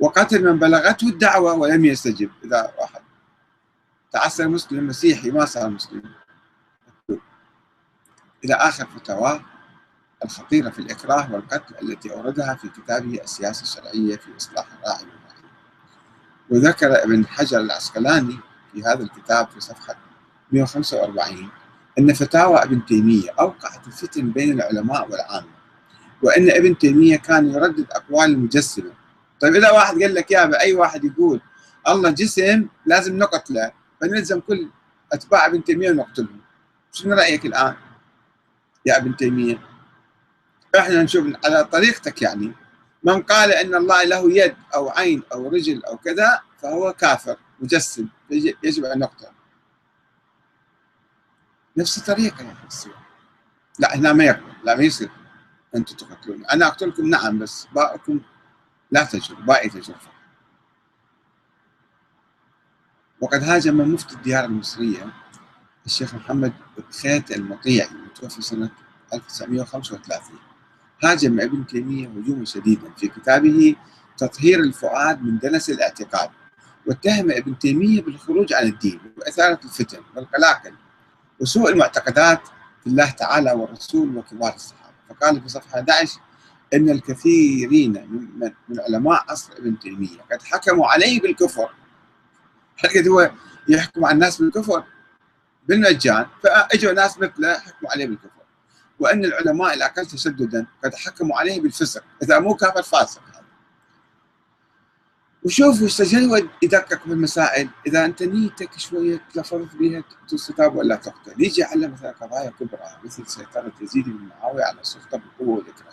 وقتل 0.01 0.45
من 0.45 0.59
بلغته 0.59 1.09
الدعوة 1.09 1.55
ولم 1.55 1.85
يستجب 1.85 2.31
إذا 2.45 2.73
واحد. 2.81 3.03
تعسر 4.13 4.49
مسلم 4.49 4.87
مسيحي 4.87 5.31
ما 5.31 5.45
صار 5.45 5.71
مسلم. 5.71 6.03
إلى 8.45 8.55
آخر 8.55 8.87
فتاواه 8.87 9.41
الخطيرة 10.25 10.71
في 10.71 10.79
الإكراه 10.79 11.33
والقتل 11.33 11.75
التي 11.83 12.13
أوردها 12.13 12.55
في 12.55 12.69
كتابه 12.69 13.21
السياسة 13.25 13.63
الشرعية 13.63 14.17
في 14.17 14.37
إصلاح 14.37 14.67
الراعي 14.73 15.05
والرعية 15.05 15.43
وذكر 16.51 17.05
ابن 17.05 17.27
حجر 17.27 17.61
العسقلاني 17.61 18.39
في 18.73 18.83
هذا 18.83 19.03
الكتاب 19.03 19.49
في 19.49 19.61
صفحة 19.61 19.97
145 20.53 21.51
أن 21.99 22.13
فتاوى 22.13 22.63
ابن 22.63 22.87
تيمية 22.87 23.31
أوقعت 23.41 23.87
الفتن 23.87 24.31
بين 24.31 24.53
العلماء 24.53 25.11
والعامة 25.11 25.49
وأن 26.23 26.51
ابن 26.51 26.79
تيمية 26.79 27.17
كان 27.17 27.51
يردد 27.51 27.87
أقوال 27.91 28.31
المجسمة 28.31 28.93
طيب 29.41 29.55
إذا 29.55 29.71
واحد 29.71 30.03
قال 30.03 30.15
لك 30.15 30.31
يا 30.31 30.61
أي 30.61 30.75
واحد 30.75 31.05
يقول 31.05 31.41
الله 31.89 32.11
جسم 32.11 32.67
لازم 32.87 33.19
نقتله 33.19 33.73
فنلزم 34.01 34.41
كل 34.41 34.69
أتباع 35.13 35.47
ابن 35.47 35.65
تيمية 35.65 35.91
ونقتلهم. 35.91 36.41
شنو 36.93 37.15
رأيك 37.15 37.47
الآن؟ 37.47 37.75
يا 38.87 38.97
ابن 38.97 39.17
تيمية 39.17 39.59
إحنا 40.79 41.03
نشوف 41.03 41.27
على 41.45 41.65
طريقتك 41.65 42.23
يعني. 42.23 42.53
من 43.05 43.23
قال 43.23 43.53
أن 43.53 43.75
الله 43.75 44.05
له 44.05 44.33
يد 44.33 44.55
أو 44.75 44.91
عين 44.91 45.23
أو 45.33 45.49
رجل 45.49 45.85
أو 45.85 45.97
كذا 45.97 46.41
فهو 46.63 46.93
كافر 46.93 47.37
مجسم 47.61 48.07
يجب 48.63 48.85
أن 48.85 48.99
نقتل 48.99 49.27
نفس 51.77 51.99
الطريقة 51.99 52.45
يا 52.45 52.53
أخي 52.69 52.91
لا 53.79 53.97
هنا 53.97 54.13
ما 54.13 54.25
يقبل 54.25 54.53
لا 54.65 54.77
ما 54.77 54.83
يصير. 54.83 55.11
أنتم 55.77 55.97
تقتلون. 55.97 56.45
أنا 56.47 56.67
اقتلكم 56.67 57.07
نعم 57.07 57.39
بس 57.39 57.67
باقكم 57.75 58.21
لا 58.91 59.05
تجر 59.05 59.35
باقي 59.35 59.69
تجر 59.69 59.95
وقد 63.21 63.43
هاجم 63.43 63.93
مفتي 63.95 64.15
الديار 64.15 64.45
المصرية 64.45 65.07
الشيخ 65.87 66.15
محمد 66.15 66.53
خيت 67.03 67.31
المطيعي 67.31 67.89
المتوفى 67.91 68.43
سنة 68.43 68.71
1935 69.15 70.39
هاجم 71.05 71.41
ابن 71.41 71.67
تيمية 71.67 72.09
هجوما 72.09 72.45
شديدا 72.45 72.91
في 72.97 73.09
كتابه 73.09 73.77
تطهير 74.17 74.61
الفؤاد 74.61 75.23
من 75.23 75.39
دنس 75.39 75.71
الاعتقاد 75.71 76.31
واتهم 76.87 77.31
ابن 77.31 77.59
تيمية 77.59 78.03
بالخروج 78.03 78.53
عن 78.53 78.67
الدين 78.67 79.01
وإثارة 79.17 79.61
الفتن 79.65 80.03
والقلاقل. 80.17 80.73
وسوء 81.41 81.71
المعتقدات 81.71 82.41
في 82.81 82.87
الله 82.87 83.11
تعالى 83.11 83.53
والرسول 83.53 84.17
وكبار 84.17 84.55
الصحابة. 84.55 84.93
فقال 85.09 85.41
في 85.41 85.49
صفحة 85.49 85.75
11 85.75 86.21
أن 86.75 86.91
الكثيرين 86.91 87.93
من, 88.69 88.81
علماء 88.81 89.25
عصر 89.29 89.53
ابن 89.53 89.79
تيمية 89.79 90.21
قد 90.33 90.43
حكموا 90.43 90.87
عليه 90.87 91.21
بالكفر. 91.21 91.71
حقد 92.77 93.09
هو 93.09 93.31
يحكم 93.69 94.05
على 94.05 94.15
الناس 94.15 94.43
بالكفر؟ 94.43 94.85
بالمجان. 95.69 96.27
فأجوا 96.43 96.93
ناس 96.93 97.19
مثله 97.19 97.59
حكموا 97.59 97.91
عليه 97.93 98.07
بالكفر. 98.07 98.43
وأن 98.99 99.25
العلماء 99.25 99.75
الأقل 99.75 100.07
تشددا 100.07 100.67
قد 100.85 100.95
حكموا 100.95 101.39
عليه 101.39 101.61
بالفسق. 101.61 102.05
إذا 102.23 102.39
مو 102.39 102.55
كافر 102.55 102.83
فاسق. 102.83 103.23
وشوفوا 105.45 105.87
استجل 105.87 106.49
يدقق 106.63 107.01
بالمسائل. 107.07 107.69
إذا 107.87 108.05
أنت 108.05 108.23
نيتك 108.23 108.79
شوية 108.79 109.21
تلفظت 109.35 109.77
بها 109.77 110.05
تستتاب 110.29 110.77
ولا 110.77 110.97
تقتل 110.97 111.43
يجي 111.43 111.65
على 111.65 111.89
مثلا 111.89 112.11
قضايا 112.11 112.51
كبرى 112.61 112.99
مثل 113.05 113.27
سيطرة 113.27 113.73
يزيد 113.81 114.05
بن 114.05 114.29
معاويه 114.29 114.65
على 114.65 114.81
السلطة 114.81 115.19
بالقوه 115.19 115.57
والاكراه 115.57 115.93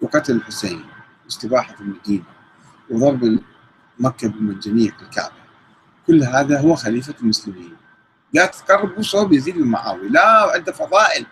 وقتل 0.00 0.36
الحسين 0.36 0.84
واستباحة 1.24 1.76
المدينة 1.80 2.24
وضرب 2.90 3.38
مكة 3.98 4.28
بالمنجنيق 4.28 4.94
الكعبة. 5.02 5.34
كل 6.06 6.22
هذا 6.22 6.60
هو 6.60 6.74
خليفة 6.74 7.14
المسلمين. 7.22 7.76
لا 8.32 8.46
تقربوا 8.46 9.02
صوب 9.02 9.32
يزيد 9.32 9.54
بن 9.54 9.66
معاويه 9.66 10.08
لا 10.08 10.52
عنده 10.54 10.72
فضائل. 10.72 11.26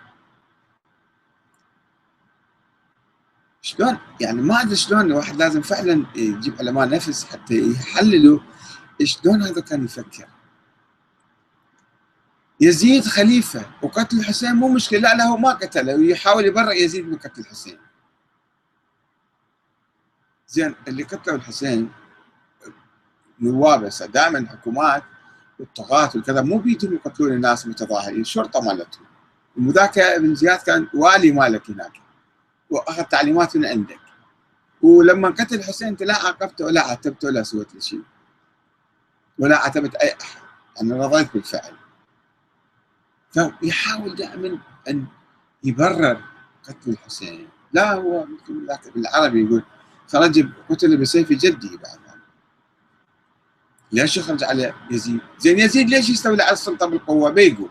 شلون؟ 3.68 3.98
يعني 4.20 4.42
ما 4.42 4.62
أدري 4.62 4.76
شلون 4.76 5.00
الواحد 5.00 5.36
لازم 5.36 5.62
فعلا 5.62 6.06
يجيب 6.16 6.54
علماء 6.58 6.88
نفس 6.88 7.24
حتى 7.24 7.70
يحللوا 7.70 8.40
شلون 9.04 9.42
هذا 9.42 9.60
كان 9.60 9.84
يفكر. 9.84 10.28
يزيد 12.60 13.04
خليفة 13.04 13.66
وقتل 13.82 14.18
الحسين 14.18 14.54
مو 14.54 14.68
مشكلة 14.68 15.00
لا 15.00 15.14
لا 15.14 15.24
هو 15.24 15.36
ما 15.36 15.52
قتله 15.52 15.94
ويحاول 15.94 16.46
يبرئ 16.46 16.84
يزيد 16.84 17.08
من 17.08 17.18
قتل 17.18 17.40
الحسين. 17.40 17.78
زين 20.48 20.74
اللي 20.88 21.02
قتلوا 21.02 21.36
الحسين 21.36 21.90
نواب 23.40 23.90
دائما 24.14 24.38
الحكومات 24.38 25.02
والطغاة 25.58 26.10
وكذا 26.16 26.42
مو 26.42 26.58
بيتم 26.58 26.94
يقتلون 26.94 27.32
الناس 27.32 27.64
المتظاهرين 27.64 28.20
الشرطة 28.20 28.60
مالتهم. 28.60 29.06
وذاك 29.56 29.98
ابن 29.98 30.34
زياد 30.34 30.58
كان 30.58 30.88
والي 30.94 31.32
مالك 31.32 31.70
هناك. 31.70 32.07
وأخذ 32.70 33.02
تعليمات 33.02 33.56
من 33.56 33.66
عندك. 33.66 34.00
ولما 34.82 35.28
قتل 35.28 35.62
حسين 35.62 35.88
انت 35.88 36.02
لا 36.02 36.14
عاقبته 36.14 36.64
ولا 36.64 36.82
عاتبته 36.82 37.28
ولا 37.28 37.42
سويت 37.42 37.74
له 37.74 37.80
شيء. 37.80 38.02
ولا 39.38 39.58
عاتبت 39.58 39.94
أي 39.94 40.14
أحد. 40.22 40.40
أنا 40.82 41.06
رضيت 41.06 41.34
بالفعل. 41.34 41.72
فيحاول 43.32 44.14
دائما 44.14 44.58
أن 44.88 45.06
يبرر 45.64 46.22
قتل 46.68 46.90
الحسين 46.90 47.48
لا 47.72 47.94
هو 47.94 48.26
بالعربي 48.94 49.44
يقول 49.44 49.62
خرج 50.08 50.48
قتل 50.70 50.96
بسيف 50.96 51.32
جدي 51.32 51.76
بعد. 51.76 51.98
ليش 53.92 54.16
يخرج 54.16 54.44
على 54.44 54.74
يزيد؟ 54.90 55.20
زين 55.38 55.58
يزيد 55.58 55.90
ليش 55.90 56.10
يستولي 56.10 56.42
على 56.42 56.52
السلطة 56.52 56.86
بالقوة؟ 56.86 57.30
بيقول 57.30 57.70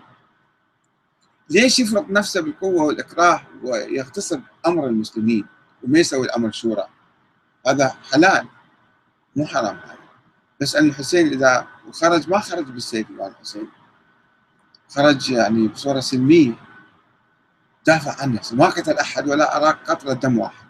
ليش 1.49 1.79
يفرض 1.79 2.11
نفسه 2.11 2.41
بالقوة 2.41 2.83
والإكراه 2.83 3.41
ويغتصب 3.63 4.41
أمر 4.65 4.87
المسلمين 4.87 5.45
وما 5.83 5.99
يسوي 5.99 6.25
الأمر 6.25 6.51
شورى؟ 6.51 6.87
هذا 7.67 7.95
حلال 8.11 8.47
مو 9.35 9.45
حرام. 9.45 9.77
هذا 9.77 9.97
بس 10.61 10.75
أن 10.75 10.85
الحسين 10.85 11.27
إذا 11.27 11.67
خرج 11.91 12.29
ما 12.29 12.39
خرج 12.39 12.65
بالسيف 12.65 13.09
مال 13.09 13.27
الحسين. 13.27 13.67
خرج 14.89 15.29
يعني 15.29 15.67
بصورة 15.67 15.99
سلميه 15.99 16.53
دافع 17.85 18.21
عن 18.21 18.33
نفسه 18.33 18.55
ما 18.55 18.65
قتل 18.65 18.97
أحد 18.97 19.27
ولا 19.27 19.57
أراك 19.57 19.77
قطره 19.87 20.13
دم 20.13 20.39
واحد. 20.39 20.67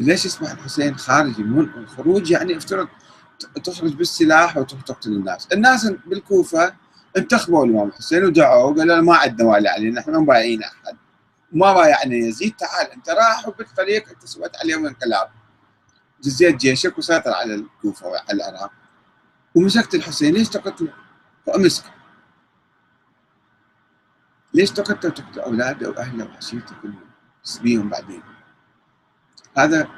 ليش 0.00 0.24
يسمح 0.24 0.50
الحسين 0.50 0.96
خارجي؟ 0.96 1.42
من 1.42 1.86
خروج 1.86 2.30
يعني 2.30 2.56
افترض 2.56 2.88
تخرج 3.64 3.94
بالسلاح 3.94 4.56
وتقتل 4.56 5.12
الناس. 5.12 5.48
الناس 5.52 5.86
بالكوفة 6.06 6.74
انتخبوا 7.16 7.64
الامام 7.64 7.88
الحسين 7.88 8.24
ودعوه 8.24 8.64
وقالوا 8.64 9.00
ما 9.00 9.16
عندنا 9.16 9.48
والي 9.48 9.68
علينا 9.68 10.00
إحنا 10.00 10.18
ما 10.18 10.26
بايعين 10.26 10.62
أحد. 10.62 10.96
ما 11.52 11.72
بايعنا 11.72 12.14
يزيد 12.14 12.56
تعال 12.56 12.90
أنت 12.90 13.10
راح 13.10 13.48
وبالطريق 13.48 14.08
أنت 14.08 14.26
سويت 14.26 14.56
عليهم 14.56 14.86
انقلاب. 14.86 15.28
جزيت 16.22 16.56
جيشك 16.56 16.98
وسيطر 16.98 17.30
على 17.30 17.54
الكوفة 17.54 18.06
وعلى 18.06 18.32
العراق. 18.32 18.70
ومسكت 19.54 19.94
الحسين 19.94 20.34
ليش 20.34 20.48
تقتله؟ 20.48 20.92
وامسك 21.46 21.84
ليش 24.54 24.70
تقتل؟ 24.70 25.10
تقتل 25.10 25.40
أولاده 25.40 25.90
وأهله 25.90 26.24
وعشيرته 26.24 26.74
كلهم 26.82 27.06
تسبيهم 27.44 27.88
بعدين. 27.88 28.22
هذا 29.56 29.88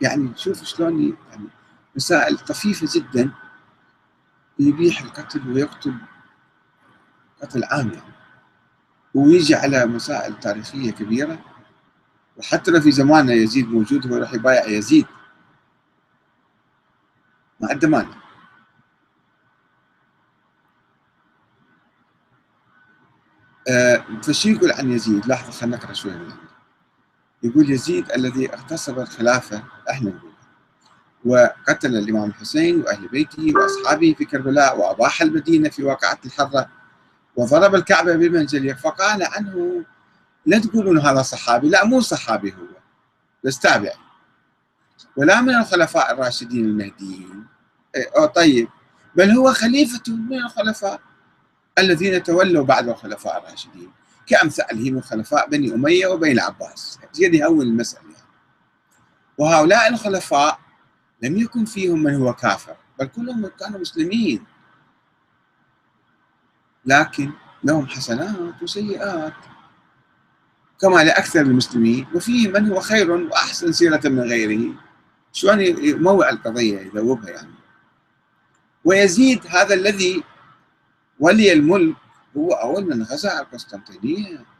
يعني 0.00 0.32
شوف 0.36 0.64
شلون 0.64 1.16
يعني 1.30 1.48
مسائل 1.96 2.38
طفيفة 2.38 2.88
جدا. 3.00 3.30
يبيح 4.58 5.00
القتل 5.00 5.52
ويقتل 5.52 5.94
قتل 7.42 7.64
عام 7.64 7.88
يعني 7.92 8.12
ويجي 9.14 9.54
على 9.54 9.86
مسائل 9.86 10.40
تاريخية 10.40 10.90
كبيرة 10.90 11.38
وحتى 12.36 12.70
لو 12.70 12.80
في 12.80 12.92
زماننا 12.92 13.32
يزيد 13.32 13.68
موجود 13.68 14.12
هو 14.12 14.16
راح 14.18 14.34
يبايع 14.34 14.66
يزيد. 14.66 15.06
ما 17.60 17.68
عنده 17.70 17.88
مانع 17.88 18.14
آه 23.68 24.04
فشي 24.22 24.52
يقول 24.52 24.72
عن 24.72 24.90
يزيد؟ 24.92 25.26
لحظة 25.26 25.52
خلينا 25.52 25.76
نقرأ 25.76 25.92
شوي 25.92 26.12
من 26.12 26.32
يقول 27.42 27.70
يزيد 27.70 28.12
الذي 28.12 28.54
اغتصب 28.54 28.98
الخلافة 28.98 29.62
إحنا 29.90 30.10
نقول 30.10 30.32
وقتل 31.24 31.96
الإمام 31.96 32.28
الحسين 32.30 32.80
وأهل 32.80 33.08
بيته 33.08 33.52
وأصحابه 33.56 34.14
في 34.18 34.24
كربلاء 34.24 34.78
وأباح 34.80 35.22
المدينة 35.22 35.68
في 35.68 35.84
واقعة 35.84 36.18
الحرة. 36.26 36.68
وضرب 37.36 37.74
الكعبة 37.74 38.16
بالمنجلية 38.16 38.72
فقال 38.72 39.22
عنه 39.22 39.84
لا 40.46 40.58
تقولون 40.58 40.98
هذا 40.98 41.22
صحابي. 41.22 41.68
لا 41.68 41.84
مو 41.84 42.00
صحابي 42.00 42.52
هو 42.52 42.66
بس 43.44 43.58
تابعي 43.58 43.94
ولا 45.16 45.40
من 45.40 45.54
الخلفاء 45.54 46.12
الراشدين 46.12 46.64
المهديين. 46.64 47.46
أو 48.16 48.26
طيب. 48.26 48.68
بل 49.16 49.30
هو 49.30 49.52
خليفة 49.52 50.02
من 50.08 50.38
الخلفاء 50.38 51.00
الذين 51.78 52.22
تولوا 52.22 52.64
بعد 52.64 52.88
الخلفاء 52.88 53.38
الراشدين. 53.38 53.90
كأمثاله 54.26 54.90
من 54.90 55.02
خلفاء 55.02 55.48
بني 55.50 55.74
أمية 55.74 56.06
وبني 56.06 56.32
العباس. 56.32 56.98
هذه 57.20 57.44
أول 57.44 57.66
المسألة 57.66 58.02
يعني. 58.02 58.16
وهؤلاء 59.38 59.88
الخلفاء 59.88 60.58
لم 61.22 61.36
يكن 61.36 61.64
فيهم 61.64 62.02
من 62.02 62.14
هو 62.14 62.32
كافر 62.32 62.76
بل 62.98 63.06
كلهم 63.06 63.46
كانوا 63.46 63.80
مسلمين. 63.80 64.44
لكن 66.84 67.30
لهم 67.64 67.86
حسنات 67.86 68.62
وسيئات. 68.62 69.32
كما 70.80 71.04
لأكثر 71.04 71.40
المسلمين 71.40 72.06
وفيه 72.14 72.48
من 72.48 72.68
هو 72.68 72.80
خير 72.80 73.10
وأحسن 73.10 73.72
سيرة 73.72 74.00
من 74.04 74.20
غيره. 74.20 74.74
شلون 75.32 75.60
يموع 75.60 76.30
القضية 76.30 76.78
يذوبها 76.80 77.30
يعني. 77.30 77.54
ويزيد 78.84 79.46
هذا 79.46 79.74
الذي 79.74 80.22
ولي 81.20 81.52
الملك 81.52 81.96
هو 82.36 82.52
أول 82.52 82.84
من 82.84 83.02
غزا 83.02 83.40
القسطنطينية. 83.40 84.51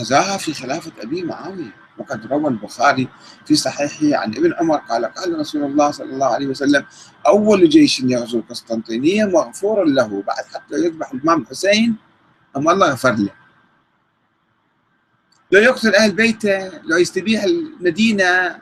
غزاها 0.00 0.36
في 0.36 0.54
خلافة 0.54 0.92
أبي 1.02 1.22
معاوية. 1.22 1.74
وقد 1.98 2.26
روى 2.26 2.48
البخاري 2.48 3.08
في 3.46 3.56
صحيحه 3.56 4.22
عن 4.22 4.36
ابن 4.36 4.54
عمر 4.54 4.76
قال 4.76 5.04
قال 5.04 5.38
رسول 5.38 5.64
الله 5.64 5.90
صلى 5.90 6.12
الله 6.12 6.26
عليه 6.26 6.46
وسلم 6.46 6.86
أول 7.26 7.68
جيش 7.68 8.00
يغزو 8.00 8.38
القسطنطينية 8.38 9.24
مغفور 9.24 9.84
له 9.84 10.22
بعد 10.22 10.44
حتى 10.54 10.74
يذبح 10.74 11.12
الإمام 11.12 11.42
الحسين 11.42 11.96
أما 12.56 12.72
الله 12.72 12.92
غفر 12.92 13.12
له. 13.12 13.30
لو 15.52 15.60
يقتل 15.60 15.94
أهل 15.94 16.12
بيته 16.12 16.68
لو 16.82 16.96
يستبيح 16.96 17.42
المدينة 17.42 18.58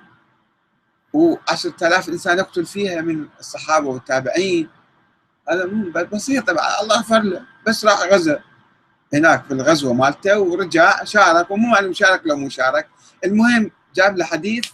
وعشرة 1.12 1.87
آلاف 1.87 2.09
إنسان 2.09 2.38
يقتل 2.38 2.66
فيها 2.66 3.01
من 3.01 3.27
الصحابة 3.40 3.88
والتابعين 3.88 4.68
هذا 5.49 6.03
بسيط 6.03 6.51
الله 6.51 7.01
غفر 7.01 7.20
له 7.20 7.42
بس 7.66 7.85
راح 7.85 8.03
غزا. 8.12 8.40
هناك 9.14 9.45
في 9.45 9.55
الغزوة 9.55 9.92
مالته 9.92 10.40
ورجع 10.40 11.05
شارك 11.05 11.51
ومو 11.51 11.69
معلوم 11.69 11.92
شارك 11.92 12.23
لو 12.25 12.37
مو 12.37 12.49
شارك. 12.49 12.88
المهم 13.25 13.71
جاب 13.95 14.16
له 14.16 14.25
حديث 14.25 14.64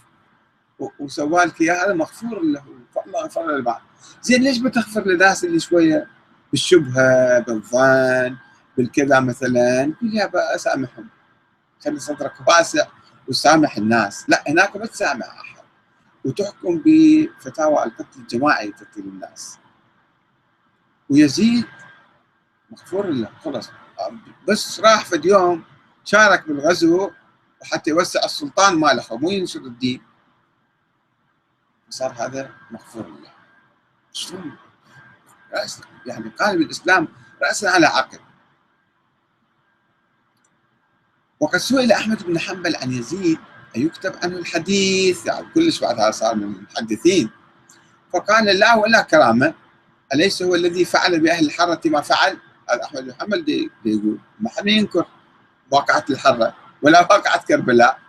وسوى 0.99 1.43
لك 1.43 1.61
إياه 1.61 1.85
هذا 1.85 1.93
مغفور 1.93 2.41
له 2.41 2.63
فالله 2.95 3.25
غفر 3.25 3.45
له 3.45 3.55
البعض. 3.55 3.81
زين 4.21 4.43
ليش 4.43 4.57
بتغفر 4.57 5.07
للناس 5.07 5.43
اللي 5.43 5.59
شوية؟ 5.59 6.07
بالشبهة 6.51 7.39
بالظن 7.39 8.37
بالكذا 8.77 9.19
مثلا. 9.19 9.93
قول 10.01 10.13
يا 10.13 10.55
أسامحهم. 10.55 11.09
خلي 11.83 11.99
صدرك 11.99 12.33
واسع 12.47 12.87
وسامح 13.27 13.77
الناس. 13.77 14.25
لا 14.27 14.43
هناك 14.47 14.77
ما 14.77 14.85
تسامح 14.85 15.25
أحد. 15.25 15.63
وتحكم 16.25 16.81
بفتاوى 16.85 17.83
القتل 17.83 18.19
الجماعي 18.19 18.71
تقتل 18.71 19.01
الناس. 19.01 19.57
ويزيد 21.09 21.65
مغفور 22.71 23.07
له 23.07 23.29
خلص 23.43 23.69
بس 24.47 24.79
راح 24.79 25.05
في 25.05 25.15
اليوم 25.15 25.63
شارك 26.05 26.47
بالغزو 26.47 27.11
حتى 27.63 27.89
يوسع 27.89 28.25
السلطان 28.25 28.75
ماله 28.75 29.03
مو 29.11 29.29
ينشر 29.29 29.59
الدين. 29.59 30.01
صار 31.89 32.11
هذا 32.11 32.51
مغفور 32.71 33.07
له 33.07 33.31
شلون؟ 34.13 34.57
يعني 36.05 36.29
قال 36.29 36.57
بالاسلام 36.57 37.07
راسا 37.43 37.67
على 37.67 37.85
عقل. 37.85 38.19
وقد 41.39 41.57
سئل 41.57 41.91
أحمد 41.91 42.23
بن 42.23 42.39
حنبل 42.39 42.75
عن 42.75 42.91
يزيد 42.91 43.39
أيكتب 43.75 44.15
عنه 44.23 44.37
الحديث؟ 44.37 45.25
يعني 45.25 45.47
كلش 45.53 45.79
بعد 45.79 45.99
هذا 45.99 46.11
صار 46.11 46.35
من 46.35 46.43
المحدثين. 46.43 47.29
فقال 48.13 48.45
لا 48.45 48.75
ولا 48.75 49.01
كرامة 49.01 49.53
أليس 50.13 50.41
هو 50.41 50.55
الذي 50.55 50.85
فعل 50.85 51.19
بأهل 51.19 51.45
الحره 51.45 51.81
ما 51.85 52.01
فعل؟ 52.01 52.37
احمد 52.69 53.03
بن 53.03 53.13
حنبل 53.13 53.69
يقول 53.85 54.19
ما 54.39 54.49
حد 54.49 54.67
ينكر 54.67 55.05
واقعة 55.71 56.05
الحرة 56.09 56.55
ولا 56.81 56.99
واقعة 56.99 57.43
كربلاء. 57.45 57.99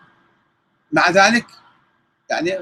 مع 0.93 1.11
ذلك 1.11 1.47
يعني 2.31 2.59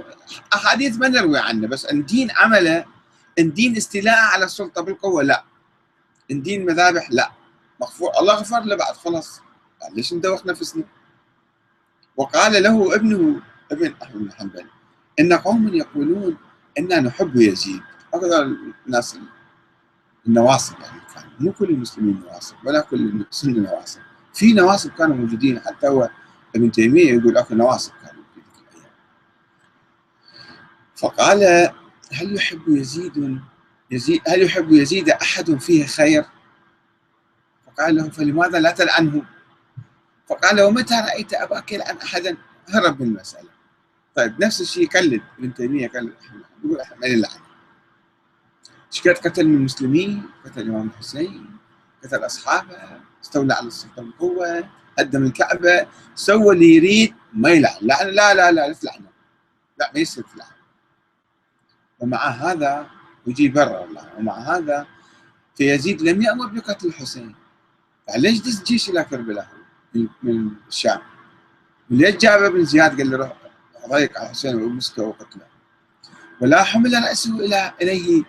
أحاديث 0.55 0.98
ما 0.98 1.09
نروي 1.09 1.38
عنه 1.38 1.66
بس 1.68 1.87
إن 1.87 2.05
دين 2.05 2.31
عمله 2.31 2.85
إن 3.38 3.52
دين 3.52 3.76
استيلاء 3.76 4.18
على 4.18 4.44
السلطة 4.44 4.83
بالقوة 4.83 5.22
لا. 5.22 5.44
إن 6.31 6.42
دين 6.42 6.66
مذابح 6.66 7.11
لا. 7.11 7.33
مغفور 7.81 8.11
الله 8.20 8.35
غفر 8.35 8.61
له 8.61 8.76
بعد 8.76 8.94
خلاص. 8.94 9.40
يعني 9.83 9.94
ليش 9.94 10.14
ندوخ 10.14 10.46
نفسنا؟ 10.46 10.85
وقال 12.16 12.62
له 12.62 12.94
ابنه 12.94 13.40
ابن 13.72 13.94
احمد 14.02 14.18
بن 14.18 14.33
حنبل 14.33 14.66
إن 15.20 15.33
قوم 15.33 15.74
يقولون 15.74 16.37
إنا 16.78 17.00
نحب 17.00 17.37
يزيد. 17.37 17.83
هذا 18.14 18.42
الناس 18.87 19.18
النواصب 20.26 20.80
يعني 20.80 21.00
كان 21.14 21.24
مو 21.40 21.52
كل 21.52 21.70
المسلمين 21.70 22.20
نواصب 22.20 22.56
ولا 22.64 22.80
كل 22.80 23.24
السنة 23.30 23.58
نواصب 23.58 24.00
في 24.35 24.52
نواصب 24.52 24.90
كانوا 24.90 25.16
موجودين 25.16 25.61
حتى 25.61 25.88
هو 25.88 26.11
ابن 26.56 26.72
تيمية 26.72 27.12
يقول 27.12 27.37
أكو 27.37 27.54
نواصب 27.54 27.92
كانوا 28.04 28.22
في 28.35 28.40
ذيك 28.40 28.74
الأيام 28.76 28.90
فقال 30.96 31.70
هل 32.12 32.37
يحب 32.37 32.68
يزيد 32.68 33.40
يزيد 33.90 34.20
هل 34.28 34.42
يحب 34.42 34.72
يزيد 34.72 35.11
أحد 35.11 35.54
فيه 35.54 35.87
خير؟ 35.87 36.24
فقال 37.66 37.96
له 37.96 38.11
فلماذا 38.11 38.61
لا 38.61 38.70
تلعنه؟ 38.70 39.22
فقال 40.28 40.56
له 40.56 40.70
متى 40.70 40.94
رأيت 40.94 41.35
أباك 41.35 41.72
يلعن 41.72 41.96
أحدا؟ 41.96 42.37
هرب 42.68 43.02
من 43.02 43.08
المسألة 43.08 43.48
طيب 44.16 44.44
نفس 44.44 44.61
الشيء 44.61 44.82
يكلد 44.82 45.22
ابن 45.38 45.54
تيمية 45.54 45.85
يكلد 45.85 46.14
يقول 46.64 46.80
إحنا 46.80 46.96
ما 46.96 47.08
نلعن 47.08 47.40
شكيت 48.92 49.18
قتل 49.26 49.48
من 49.48 49.55
المسلمين 49.55 50.22
قتل 50.44 50.61
الإمام 50.61 50.87
الحسين 50.87 51.57
قتل 52.05 52.26
أصحابه 52.26 53.00
استولى 53.24 53.55
على 53.55 53.66
السلطة 53.66 54.02
بقوة 54.02 54.68
هدم 54.98 55.24
الكعبة 55.24 55.87
سوى 56.14 56.55
اللي 56.55 56.76
يريد 56.76 57.14
ما 57.33 57.50
يلعن. 57.50 57.76
لعن 57.83 58.07
لا 58.07 58.35
لا 58.35 58.52
لا 58.52 58.72
تلعنه. 58.72 59.11
لا 59.78 59.90
ما 59.94 60.00
يصير 60.00 60.24
تلعن 60.35 60.48
ومع 62.00 62.28
هذا 62.28 62.87
يجي 63.26 63.48
برا 63.48 63.85
الله 63.85 64.11
ومع 64.18 64.38
هذا 64.38 64.87
في 65.57 65.74
يزيد 65.74 66.02
لم 66.02 66.22
يأمر 66.22 66.46
بقتل 66.46 66.87
الحسين. 66.88 67.35
ليش 68.16 68.40
دز 68.40 68.62
جيش 68.62 68.90
إلى 68.90 69.05
كربلاء 69.05 69.48
من 70.22 70.50
الشام؟ 70.68 71.00
ليش 71.90 72.16
جاب 72.16 72.42
ابن 72.42 72.64
زياد؟ 72.64 72.98
قال 72.98 73.11
له 73.11 73.16
روح 73.16 73.33
ضيق 73.88 74.18
على 74.18 74.26
الحسين 74.26 74.55
ومسكه 74.62 75.02
وقتله. 75.02 75.46
ولا 76.40 76.62
حمل 76.62 77.02
رأسه 77.02 77.37
إلى 77.40 77.72
إليه 77.83 78.24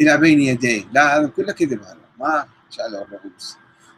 إلى 0.00 0.16
بين 0.16 0.40
يديه. 0.40 0.84
لا 0.92 1.18
هذا 1.18 1.26
كله 1.26 1.52
كذب 1.52 1.82
هذا. 1.82 1.98
ما 2.18 2.46
شاله 2.70 3.02
الرؤوس 3.02 3.56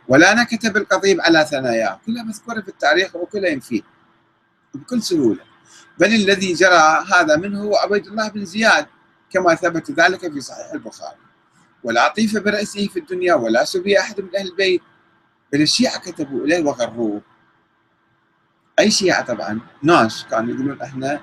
ولا 0.08 0.34
نكت 0.34 0.66
بالقضيب 0.66 1.20
على 1.20 1.46
ثناياه 1.50 2.00
كلها 2.06 2.22
مذكوره 2.22 2.60
في 2.60 2.68
التاريخ 2.68 3.16
وكلها 3.16 3.50
ينفيه 3.50 3.82
بكل 4.74 5.02
سهولة. 5.02 5.44
بل 5.98 6.14
الذي 6.14 6.52
جرى 6.52 7.04
هذا 7.14 7.36
منه 7.36 7.62
هو 7.62 7.76
عبيد 7.76 8.06
الله 8.06 8.28
بن 8.28 8.44
زياد 8.44 8.86
كما 9.30 9.54
ثبت 9.54 9.90
ذلك 9.90 10.32
في 10.32 10.40
صحيح 10.40 10.72
البخاري. 10.72 11.18
ولا 11.84 12.02
عطيف 12.02 12.36
برأسه 12.36 12.88
في 12.88 12.98
الدنيا 12.98 13.34
ولا 13.34 13.64
سبي 13.64 14.00
أحد 14.00 14.20
من 14.20 14.36
أهل 14.36 14.46
البيت. 14.46 14.82
بل 15.52 15.62
الشيعة 15.62 15.98
كتبوا 15.98 16.44
إليه 16.44 16.64
وغروه. 16.64 17.22
أي 18.78 18.90
شيعة 18.90 19.24
طبعا؟ 19.24 19.60
ناس 19.82 20.26
كانوا 20.30 20.54
يقولون 20.54 20.82
إحنا 20.82 21.20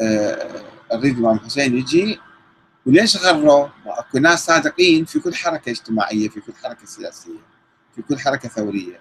آه 0.00 0.64
نريد 0.94 1.18
الإمام 1.18 1.36
الحسين 1.36 1.76
يجي 1.76 2.20
وليش 2.86 3.16
غروا؟ 3.16 3.68
أكو 3.86 4.18
ناس 4.18 4.46
صادقين 4.46 5.04
في 5.04 5.20
كل 5.20 5.34
حركة 5.34 5.70
اجتماعية 5.70 6.28
في 6.28 6.40
كل 6.40 6.52
حركة 6.62 6.86
سياسية 6.86 7.40
في 7.96 8.02
كل 8.02 8.18
حركة 8.18 8.48
ثورية 8.48 9.00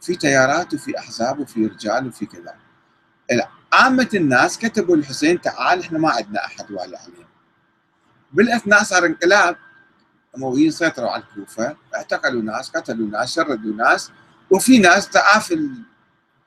في 0.00 0.16
تيارات 0.16 0.74
وفي 0.74 0.98
أحزاب 0.98 1.38
وفي 1.38 1.66
رجال 1.66 2.06
وفي 2.06 2.26
كذا. 2.26 2.54
عامة 3.72 4.08
الناس 4.14 4.58
كتبوا 4.58 4.96
الحسين 4.96 5.40
تعال 5.40 5.80
إحنا 5.80 5.98
ما 5.98 6.10
عندنا 6.10 6.44
أحد 6.44 6.70
والي 6.70 6.96
علينا. 6.96 7.28
بالأثناء 8.32 8.82
صار 8.82 9.06
انقلاب. 9.06 9.56
الامويين 10.34 10.70
سيطروا 10.70 11.10
على 11.10 11.22
الكوفة 11.22 11.76
اعتقلوا 11.94 12.42
ناس 12.42 12.70
قتلوا 12.70 13.08
ناس 13.08 13.34
شردوا 13.34 13.74
ناس 13.74 14.10
وفي 14.50 14.78
ناس 14.78 15.10
ضعاف 15.10 15.54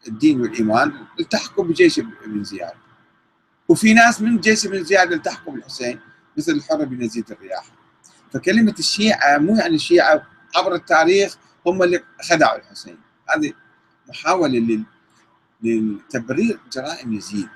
الدين 0.08 0.42
والإيمان 0.42 1.06
التحقوا 1.20 1.64
بجيش 1.64 2.00
ابن 2.00 2.44
زياد. 2.44 2.74
وفي 3.68 3.94
ناس 3.94 4.22
من 4.22 4.40
جيش 4.40 4.66
ابن 4.66 4.84
زياد 4.84 5.12
التحقوا 5.14 5.54
بالحسين. 5.54 6.00
مثل 6.38 6.52
الحر 6.52 6.86
بن 6.86 7.02
يزيد 7.02 7.32
الرياح. 7.32 7.66
فكلمة 8.34 8.76
الشيعة 8.80 9.38
مو 9.38 9.56
يعني 9.56 9.76
الشيعة 9.76 10.28
عبر 10.56 10.76
التاريخ 10.76 11.38
هم 11.66 11.84
اللي 11.84 12.04
خدعوا 12.30 12.60
الحسين. 12.60 12.98
هذه 13.30 13.54
محاولة 14.10 14.84
لتبرير 15.62 16.60
جرائم 16.74 17.14
يزيد. 17.14 17.50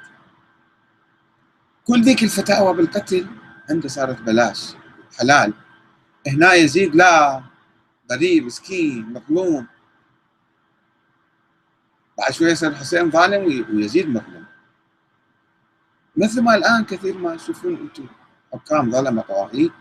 كل 1.86 2.02
ذيك 2.02 2.24
الفتاوى 2.24 2.74
بالقتل 2.74 3.28
عنده 3.70 3.90
صارت 3.90 4.22
بلاش 4.22 4.74
حلال. 5.20 5.54
هنا 6.28 6.54
يزيد 6.54 6.96
لا 6.96 7.44
غريب 8.12 8.44
مسكين 8.44 9.14
مظلوم. 9.14 9.68
بعد 12.18 12.32
شوية 12.32 12.52
يصير 12.52 12.70
الحسين 12.70 13.12
ظالم 13.12 13.66
ويزيد 13.76 14.10
مظلوم. 14.10 14.46
مثل 16.18 16.42
ما 16.42 16.56
الآن 16.56 16.86
كثير 16.86 17.18
ما 17.18 17.36
تشوفون 17.36 17.76
أنتم. 17.76 18.08
حكام 18.54 18.92
ظلمة 18.92 19.22
طواغيت 19.22 19.72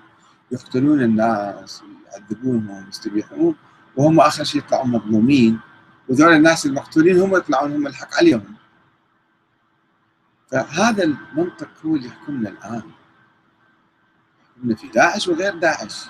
يقتلون 0.52 1.02
الناس 1.02 1.82
يعذبونهم 2.06 2.88
يستبيحون. 2.88 3.54
وهم 3.96 4.20
آخر 4.20 4.44
شيء 4.44 4.60
يطلعون 4.60 4.90
مظلومين. 4.90 5.60
وذول 6.08 6.32
الناس 6.32 6.66
المقتولين 6.66 7.20
هم 7.20 7.36
يطلعون 7.36 7.72
هم 7.72 7.86
الحق 7.86 8.14
عليهم. 8.14 8.54
فهذا 10.50 11.04
المنطق 11.04 11.68
هو 11.86 11.96
اللي 11.96 12.08
يحكمنا 12.08 12.48
الآن. 12.48 12.82
يحكمنا 14.56 14.76
في 14.76 14.88
داعش 14.88 15.28
وغير 15.28 15.54
داعش. 15.58 16.06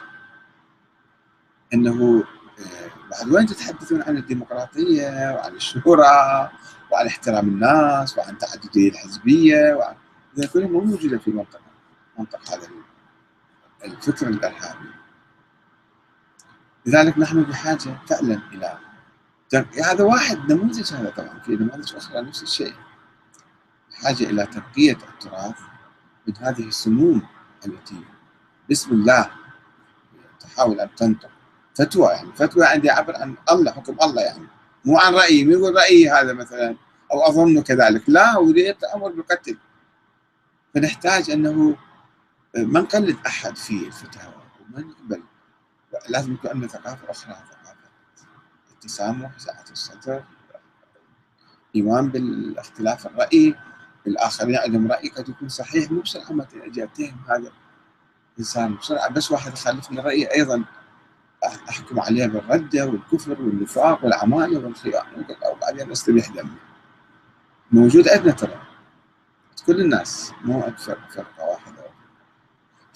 أنه 1.75 2.25
آه، 2.61 2.91
بعد 3.11 3.29
وين 3.29 3.47
تتحدثون 3.47 4.03
عن 4.03 4.17
الديمقراطية 4.17 5.35
وعن 5.35 5.55
الشورى 5.55 6.51
وعن 6.91 7.07
احترام 7.07 7.49
الناس 7.49 8.19
وعن 8.19 8.39
تعددية 8.39 8.91
الحزبية 8.91 9.75
وعن 9.75 9.95
كلها 10.53 10.69
مو 10.69 10.81
موجودة 10.81 11.19
في 11.19 11.31
منطقة 11.31 11.70
منطق 12.21 12.55
هذا 12.55 12.69
الفكر 13.85 14.29
الإرهابي. 14.29 14.91
لذلك 16.87 17.19
نحن 17.19 17.43
بحاجة 17.43 17.99
فعلا 18.07 18.41
إلى 18.53 18.79
هذا 19.85 20.05
واحد 20.05 20.53
نموذج 20.53 20.95
هذا 20.95 21.11
طبعا 21.11 21.41
في 21.41 21.53
نماذج 21.53 21.97
أخرى 21.97 22.23
نفس 22.23 22.43
الشيء. 22.43 22.75
بحاجة 23.91 24.25
إلى 24.25 24.47
تبقية 24.47 24.99
التراث 25.09 25.59
من 26.27 26.37
هذه 26.37 26.69
السموم 26.69 27.23
التي 27.67 28.05
بسم 28.71 28.91
الله 28.93 29.31
تحاول 30.41 30.81
أن 30.81 30.95
تنطق 30.95 31.31
فتوى 31.75 32.07
يعني 32.07 32.33
فتوى 32.33 32.65
عندي 32.67 32.89
يعبر 32.89 33.17
عن 33.17 33.35
الله 33.53 33.73
حكم 33.73 33.97
الله 34.03 34.23
يعني. 34.23 34.47
مو 34.85 34.99
عن 34.99 35.15
رأيي 35.15 35.45
مو 35.45 35.51
يقول 35.53 35.75
رأيي 35.75 36.11
هذا 36.11 36.33
مثلا 36.33 36.77
أو 37.13 37.23
أظن 37.29 37.63
كذلك. 37.63 38.03
لا 38.09 38.39
وليه 38.39 38.79
أمر 38.95 39.09
بالقتل. 39.09 39.57
فنحتاج 40.75 41.31
أنه 41.31 41.77
ما 42.57 42.81
نقلد 42.81 43.17
أحد 43.27 43.57
في 43.57 43.87
الفتاوى 43.87 44.43
وما 44.61 44.81
نقبل 44.81 45.23
لازم 46.09 46.33
يكون 46.33 46.51
عندنا 46.51 46.69
ثقافة 46.69 47.11
أخرى 47.11 47.35
ثقافة 47.35 47.77
التسامح 48.73 49.39
سعة 49.39 49.65
الصدر 49.73 50.25
إيمان 51.77 52.09
بالاختلاف 52.09 53.07
الرأي 53.07 53.55
الآخرين 54.07 54.57
عندهم 54.57 54.93
رأي 54.93 55.09
قد 55.09 55.29
يكون 55.29 55.49
صحيح. 55.49 55.91
مو 55.91 56.01
بسرعة 56.01 56.33
ما 56.33 56.47
أجي 56.55 56.85
أتهم 56.85 57.17
هذا 57.29 57.53
الإنسان 58.35 58.77
بسرعة 58.77 59.09
بس 59.09 59.33
واحد 59.33 59.53
يخالفني 59.53 60.01
رأيي 60.01 60.35
أيضا. 60.35 60.65
أحكم 61.45 62.01
عليه 62.01 62.27
بالردة 62.27 62.87
والكفر 62.87 63.43
والنفاق 63.43 64.05
والعمالة 64.05 64.59
والخيانة 64.59 65.27
وبعدين 65.53 65.91
أستبيح 65.91 66.29
دمي 66.29 66.57
موجود 67.73 68.09
عندنا 68.09 68.33
ترى. 68.33 68.63
كل 69.67 69.81
الناس 69.81 70.33
مو 70.45 70.61
أكثر 70.61 70.99
فرقة 71.15 71.45
واحدة. 71.45 71.80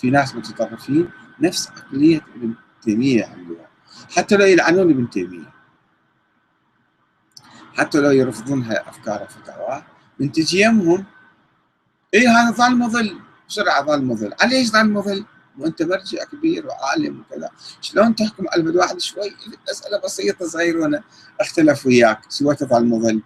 في 0.05 0.11
ناس 0.11 0.35
متطرفين 0.35 1.11
نفس 1.41 1.69
عقلية 1.69 2.21
ابن 2.37 2.55
تيمية 2.83 3.37
حتى 4.17 4.37
لو 4.37 4.47
يلعنون 4.47 4.91
ابن 4.91 5.11
تيمية. 5.11 5.53
حتى 7.75 8.01
لو 8.01 8.11
يرفضون 8.11 8.73
أفكاره 8.73 9.23
وفتاواه 9.23 9.87
من 10.21 10.33
تجي 10.33 10.61
يمهم 10.61 11.05
اي 12.15 12.27
هذا 12.27 12.51
ظل 12.51 12.79
مظل 12.79 13.21
بسرعة 13.49 13.85
ظل 13.85 14.05
مظل 14.05 14.35
على 14.41 14.67
ظل 14.67 14.91
مظل 14.91 15.25
وأنت 15.59 15.83
مرجع 15.83 16.25
كبير 16.25 16.67
وعالم 16.67 17.21
وكذا. 17.21 17.51
شلون 17.81 18.15
تحكم 18.15 18.45
على 18.49 18.61
البلد 18.61 18.77
واحد 18.77 19.01
شوي؟ 19.01 19.37
مسألة 19.71 20.01
بسيطة 20.05 20.47
صغيرة 20.47 21.05
أختلف 21.41 21.87
وياك. 21.87 22.21
سوى 22.29 22.55
تظل 22.55 22.87
مظل 22.87 23.23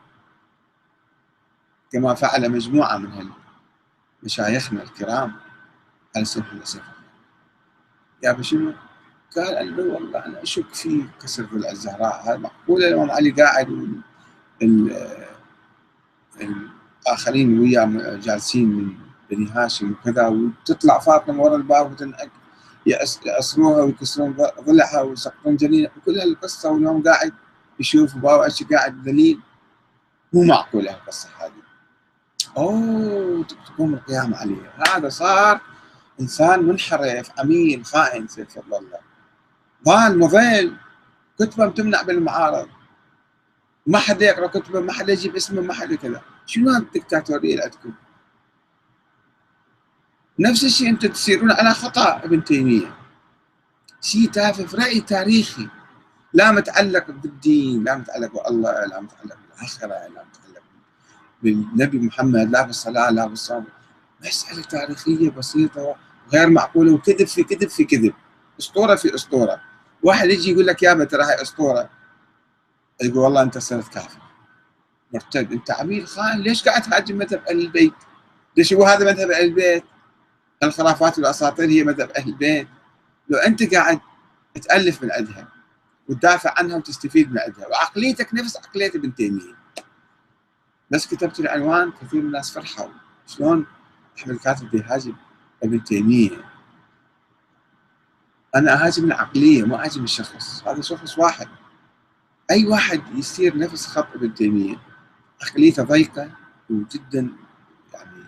كما 1.93 2.15
فعل 2.15 2.49
مجموعة 2.51 2.99
من 2.99 3.31
مشايخنا 4.23 4.83
الكرام. 4.83 5.48
سمح 6.17 6.53
الله 6.53 6.65
يا 8.23 8.43
شنو؟ 8.43 8.73
قال 9.37 9.55
انه 9.57 9.95
والله 9.95 10.27
أنا 10.27 10.43
أشك 10.43 10.75
في 10.75 11.05
كسر 11.23 11.47
الزهراء 11.55 12.23
هذا. 12.29 12.37
معقوله 12.37 12.89
الامام 12.89 13.11
علي 13.11 13.31
قاعد 13.31 14.01
الآخرين 17.07 17.59
وياه 17.61 18.17
جالسين 18.17 18.69
من 18.69 18.95
بني 19.31 19.51
هاشم 19.51 19.93
وكذا 19.93 20.27
وتطلع 20.29 20.99
فاطمة 20.99 21.43
ورا 21.43 21.57
الباب 21.57 21.93
وتنعق 21.93 22.29
يأسروها 23.27 23.83
ويكسرون 23.83 24.37
ضلعها 24.61 25.01
ويسقطون 25.01 25.57
جنينها 25.57 25.91
وكل 25.97 26.19
هالقصة 26.19 26.71
واليوم 26.71 27.03
قاعد 27.03 27.33
يشوف 27.81 28.15
بابا 28.17 28.49
قاعد 28.73 29.09
ذليل. 29.09 29.41
مو 30.33 30.43
معقولة 30.45 30.91
القصة 30.91 31.29
هذه. 31.39 31.53
أوه 32.57 33.45
تقوم 33.45 33.95
القيامة 33.95 34.37
عليه. 34.37 34.73
هذا 34.95 35.09
صار 35.09 35.61
إنسان 36.21 36.65
منحرف 36.65 37.31
أمين 37.41 37.85
خائن 37.85 38.29
سيف 38.29 38.59
الله. 38.59 39.01
ضال 39.85 40.19
مضل 40.19 40.77
كتبة 41.39 41.69
تمنع 41.69 42.03
بالمعارض. 42.03 42.69
ما 43.87 43.99
حدا 43.99 44.27
يقرأ 44.27 44.47
كتبة 44.47 44.81
ما 44.81 44.93
حدا 44.93 45.13
يجيب 45.13 45.37
اسمه 45.37 45.63
ما 45.63 45.75
حدا 45.75 45.97
كذا. 45.97 46.23
شنو 46.47 46.77
الدكتاتورية 46.77 47.53
اللي 47.53 47.63
عندكم؟ 47.63 47.93
نفس 50.39 50.65
الشيء 50.65 50.89
أنتم 50.89 51.09
تسيرون 51.09 51.51
على 51.53 51.75
خطأ 51.75 52.25
ابن 52.25 52.45
تيمية. 52.45 52.95
شيء 54.01 54.31
تافه 54.31 54.67
في 54.67 54.77
راي 54.77 55.01
تاريخي. 55.01 55.69
لا 56.33 56.53
متعلق 56.53 57.11
بالدين 57.11 57.85
لا 57.85 57.97
متعلق 57.97 58.49
بالله 58.49 58.85
لا 58.85 59.01
متعلق 59.01 59.37
بالآخرة 59.37 59.89
لا 59.89 60.09
متعلق 60.09 60.63
بالنبي 61.43 61.99
محمد 61.99 62.51
لا 62.51 62.63
بالصلاة 62.63 63.11
لا 63.11 63.27
بالصوم. 63.27 63.65
مسألة 64.21 64.63
تاريخية 64.63 65.31
بسيطة. 65.31 65.97
غير 66.33 66.51
معقولة 66.51 66.93
وكذب 66.93 67.27
في 67.27 67.45
كذب 67.45 67.69
في 67.69 67.85
كذب. 67.85 68.15
أسطورة 68.61 68.95
في 68.95 69.15
أسطورة. 69.15 69.61
واحد 70.03 70.29
يجي 70.29 70.51
يقول 70.51 70.67
لك 70.67 70.83
يابا 70.83 71.05
ترى 71.05 71.23
هاي 71.23 71.43
أسطورة. 71.43 71.91
يقول 73.03 73.19
والله 73.19 73.43
أنت 73.43 73.59
صرت 73.59 73.89
كافر. 73.89 74.21
مرتد. 75.15 75.53
أنت 75.53 75.71
عميل 75.71 76.07
خائن 76.07 76.39
ليش 76.39 76.69
قاعد 76.69 76.83
تهاجم 76.83 77.19
مذهب 77.19 77.43
أهل 77.49 77.61
البيت؟ 77.61 77.95
ليش 78.57 78.73
هو 78.73 78.85
هذا 78.85 79.13
مذهب 79.13 79.31
أهل 79.31 79.45
البيت؟ 79.45 79.85
الخرافات 80.63 81.19
والاساطير 81.19 81.69
هي 81.69 81.85
مذهب 81.85 82.11
أهل 82.11 82.29
البيت. 82.29 82.69
لو 83.29 83.39
أنت 83.39 83.75
قاعد 83.75 84.01
تألف 84.63 85.03
من 85.03 85.13
عندها 85.13 85.49
وتدافع 86.09 86.55
عنها 86.59 86.77
وتستفيد 86.77 87.33
من 87.33 87.39
عندها 87.39 87.67
وعقليتك 87.69 88.35
نفس 88.35 88.57
عقلية 88.57 88.91
ابن 88.95 89.15
تيمية. 89.15 89.55
بس 90.91 91.07
كتبت 91.07 91.41
العنوان 91.41 91.93
كثير 91.93 92.21
من 92.21 92.27
الناس 92.27 92.51
فرحوا. 92.51 92.89
شلون 93.27 93.67
أحمد 94.19 94.37
كاتب 94.37 94.71
بيهاجم؟ 94.71 95.15
ابن 95.65 95.85
تيمية. 95.85 96.45
أنا 98.57 98.85
أهاجم 98.85 99.05
العقلية 99.05 99.63
ما 99.63 99.83
أهاجم 99.85 100.05
الشخص 100.05 100.63
هذا 100.67 100.81
شخص 100.81 101.19
واحد. 101.19 101.49
أي 102.51 102.67
واحد 102.67 103.03
يصير 103.15 103.59
نفس 103.59 103.87
خط 103.87 104.15
ابن 104.15 104.35
تيمية 104.35 104.77
عقليته 105.43 105.83
ضيقة 105.83 106.31
وجدا 106.71 107.33
يعني 107.95 108.25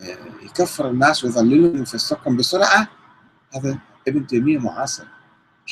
آه، 0.00 0.44
يكفر 0.44 0.90
الناس 0.90 1.24
ويضللهم 1.24 1.78
ويفسقهم 1.78 2.36
بسرعة 2.36 2.88
هذا 3.56 3.78
ابن 4.08 4.26
تيمية 4.26 4.58
معاصر. 4.58 5.04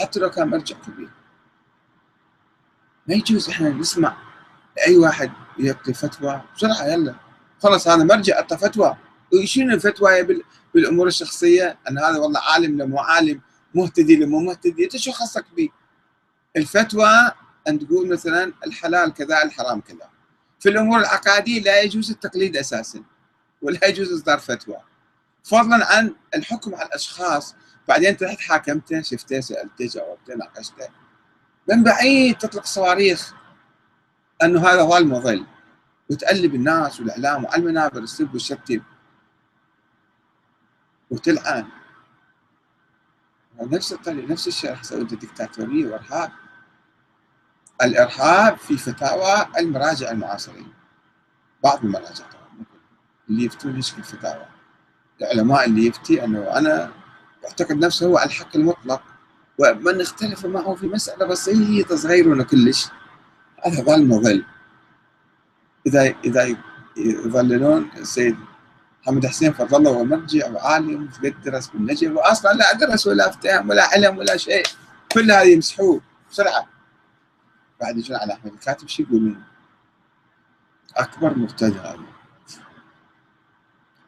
حتى 0.00 0.20
لو 0.20 0.30
كان 0.30 0.48
مرجع 0.48 0.76
كبير. 0.76 1.10
ما 3.08 3.14
يجوز 3.14 3.48
إحنا 3.48 3.70
نسمع 3.70 4.16
اي 4.86 4.96
واحد 4.96 5.32
يعطي 5.58 5.94
فتوى 5.94 6.42
بسرعة 6.56 6.84
يلا 6.84 7.14
خلص 7.62 7.88
هذا 7.88 8.04
مرجع 8.04 8.36
اعطى 8.36 8.58
فتوى. 8.58 8.96
وشنو 9.34 9.74
الفتوى 9.74 10.40
بالأمور 10.74 11.06
الشخصية 11.06 11.78
أن 11.88 11.98
هذا 11.98 12.18
والله 12.18 12.40
عالم 12.40 12.78
لو 12.78 12.86
مو 12.86 12.98
عالم 12.98 13.40
مهتدي 13.74 14.16
لو 14.16 14.26
مو 14.26 14.40
مهتدي 14.40 14.84
أنت 14.84 14.96
شو 14.96 15.12
خصك 15.12 15.44
به؟ 15.56 15.68
الفتوى 16.56 17.32
أن 17.68 17.78
تقول 17.78 18.08
مثلا 18.08 18.52
الحلال 18.66 19.14
كذا 19.14 19.42
الحرام 19.42 19.80
كذا. 19.80 20.10
في 20.60 20.68
الأمور 20.68 21.00
العقادية 21.00 21.60
لا 21.60 21.80
يجوز 21.80 22.10
التقليد 22.10 22.56
أساسا 22.56 23.02
ولا 23.62 23.88
يجوز 23.88 24.12
إصدار 24.12 24.38
فتوى. 24.38 24.76
فضلا 25.44 25.92
عن 25.92 26.14
الحكم 26.34 26.74
على 26.74 26.86
الأشخاص 26.86 27.54
بعدين 27.88 28.08
انت 28.08 28.22
رحت 28.22 28.40
حاكمته 28.40 29.02
شفته 29.02 29.40
سألته 29.40 29.86
جاوبته 29.86 30.34
ناقشته. 30.34 30.88
من 31.68 31.82
بعيد 31.82 32.38
تطلق 32.38 32.64
صواريخ 32.66 33.34
أنه 34.42 34.68
هذا 34.68 34.82
هو 34.82 34.96
المضل. 34.96 35.46
وتقلب 36.10 36.54
الناس 36.54 37.00
والإعلام 37.00 37.44
وعلى 37.44 37.62
المنابر 37.62 37.98
السب 37.98 38.32
والشتم. 38.32 38.80
وتلعن. 41.10 41.66
نفس 43.60 43.92
الطريقة 43.92 44.32
نفس 44.32 44.48
الشيء 44.48 44.70
راح 44.70 44.80
تسوي 44.82 45.04
دكتاتوريه 45.04 45.86
وارهاب 45.86 46.32
الإرهاب 47.82 48.58
في 48.58 48.76
فتاوى 48.76 49.46
المراجع 49.58 50.10
المعاصرين. 50.10 50.72
بعض 51.64 51.84
المراجع 51.84 52.24
طبعا 52.24 52.64
اللي 53.30 53.44
يفتون 53.44 53.78
يشكل 53.78 54.02
فتاوى 54.02 54.46
العلماء 55.22 55.64
اللي 55.64 55.86
يفتي 55.86 56.24
أنه 56.24 56.58
أنا 56.58 56.92
يعتقد 57.44 57.76
نفسه 57.76 58.06
هو 58.06 58.18
الحق 58.18 58.56
المطلق. 58.56 59.02
ومن 59.58 60.00
اختلف 60.00 60.46
معه 60.46 60.74
في 60.74 60.86
مسألة 60.86 61.26
بسيطة 61.26 61.96
صغيره 61.96 62.42
كلش. 62.42 62.88
هذا 63.64 63.82
ظل. 63.82 64.06
مظل 64.06 64.44
اذا 65.86 66.14
إذا 66.24 66.56
يظللون 66.96 67.90
السيد 67.96 68.36
محمد 69.02 69.26
حسين 69.26 69.52
فضل 69.52 69.76
الله 69.76 69.90
هو 69.90 70.04
مرجع 70.04 70.50
وعالم 70.50 71.10
قد 71.24 71.42
درس 71.44 71.66
بالنجف 71.66 72.12
واصلا 72.12 72.52
لا 72.52 72.72
درس 72.72 73.06
ولا 73.06 73.28
أفتهم 73.28 73.70
ولا 73.70 73.84
علم 73.84 74.18
ولا 74.18 74.36
شيء. 74.36 74.66
كل 75.12 75.32
هذا 75.32 75.42
يمسحوه 75.42 76.00
بسرعة. 76.30 76.66
بعد 77.80 77.98
يجون 77.98 78.16
على 78.16 78.32
أحمد 78.32 78.52
الكاتب 78.52 78.88
شو 78.88 79.02
يقولون؟ 79.02 79.42
أكبر 80.96 81.38
مبتدع. 81.38 81.80
هذا 81.80 81.98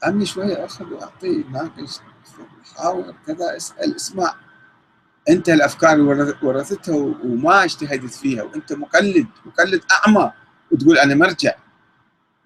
أمني 0.07 0.27
شوية 0.27 0.65
أخذ 0.65 0.85
وأعطي 0.85 1.45
ناقش 1.53 1.99
حاور 2.77 3.15
كذا 3.27 3.57
اسأل 3.57 3.97
اسمع. 3.97 4.35
أنت 5.29 5.49
الأفكار 5.49 5.93
اللي 5.93 6.35
ورثتها 6.43 6.97
وما 7.25 7.65
اجتهدت 7.65 8.15
فيها 8.15 8.43
وأنت 8.43 8.73
مقلد 8.73 9.27
مقلد 9.45 9.83
أعمى 9.93 10.33
وتقول 10.71 10.99
أنا 10.99 11.15
مرجع. 11.15 11.55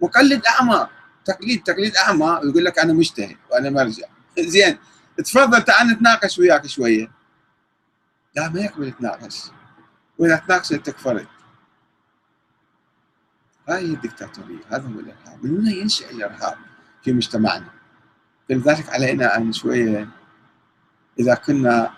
مقلد 0.02 0.42
أعمى. 0.46 0.88
تقليد 1.26 1.62
تقليد 1.62 1.96
أعمى 1.96 2.40
ويقول 2.42 2.64
لك 2.64 2.78
أنا 2.78 2.92
مجتهد 2.92 3.36
وأنا 3.50 3.70
مرجع 3.70 4.06
زين 4.38 4.78
تفضل 5.24 5.62
تعال 5.62 5.88
نتناقش 5.88 6.38
وياك 6.38 6.66
شوية. 6.66 7.10
لا 8.36 8.48
ما 8.48 8.60
يقبل 8.60 8.88
يتناقش. 8.88 9.42
وإذا 10.18 10.36
تناقش 10.36 10.68
تكفرت 10.68 11.26
هاي 13.68 13.84
الدكتاتورية 13.84 14.64
هذا 14.68 14.88
هو 14.88 15.00
الإرهاب. 15.00 15.44
من 15.44 15.60
هنا 15.60 15.70
ينشأ 15.70 16.10
الإرهاب 16.10 16.58
في 17.02 17.12
مجتمعنا. 17.12 17.70
لذلك 18.50 18.90
علينا 18.90 19.36
أن 19.36 19.52
شوية 19.52 20.08
إذا 21.18 21.34
كنا 21.34 21.90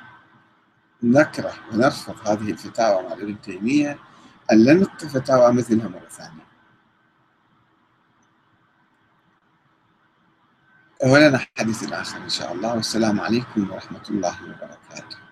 نكره 1.03 1.55
ونرفض 1.73 2.29
هذه 2.29 2.51
الفتاوى 2.51 3.03
مع 3.03 3.13
ابن 3.13 3.41
تيمية 3.41 3.99
أن 4.53 4.65
لا 4.65 4.73
نلقي 4.73 5.09
فتاوى 5.09 5.53
مثلها 5.53 5.89
مرة 5.89 6.09
ثانية. 6.11 6.48
ولنا 11.05 11.47
حديث 11.59 11.93
آخر 11.93 12.17
إن 12.17 12.29
شاء 12.29 12.53
الله. 12.53 12.75
والسلام 12.75 13.21
عليكم 13.21 13.71
ورحمة 13.71 14.07
الله 14.11 14.37
وبركاته. 14.43 15.28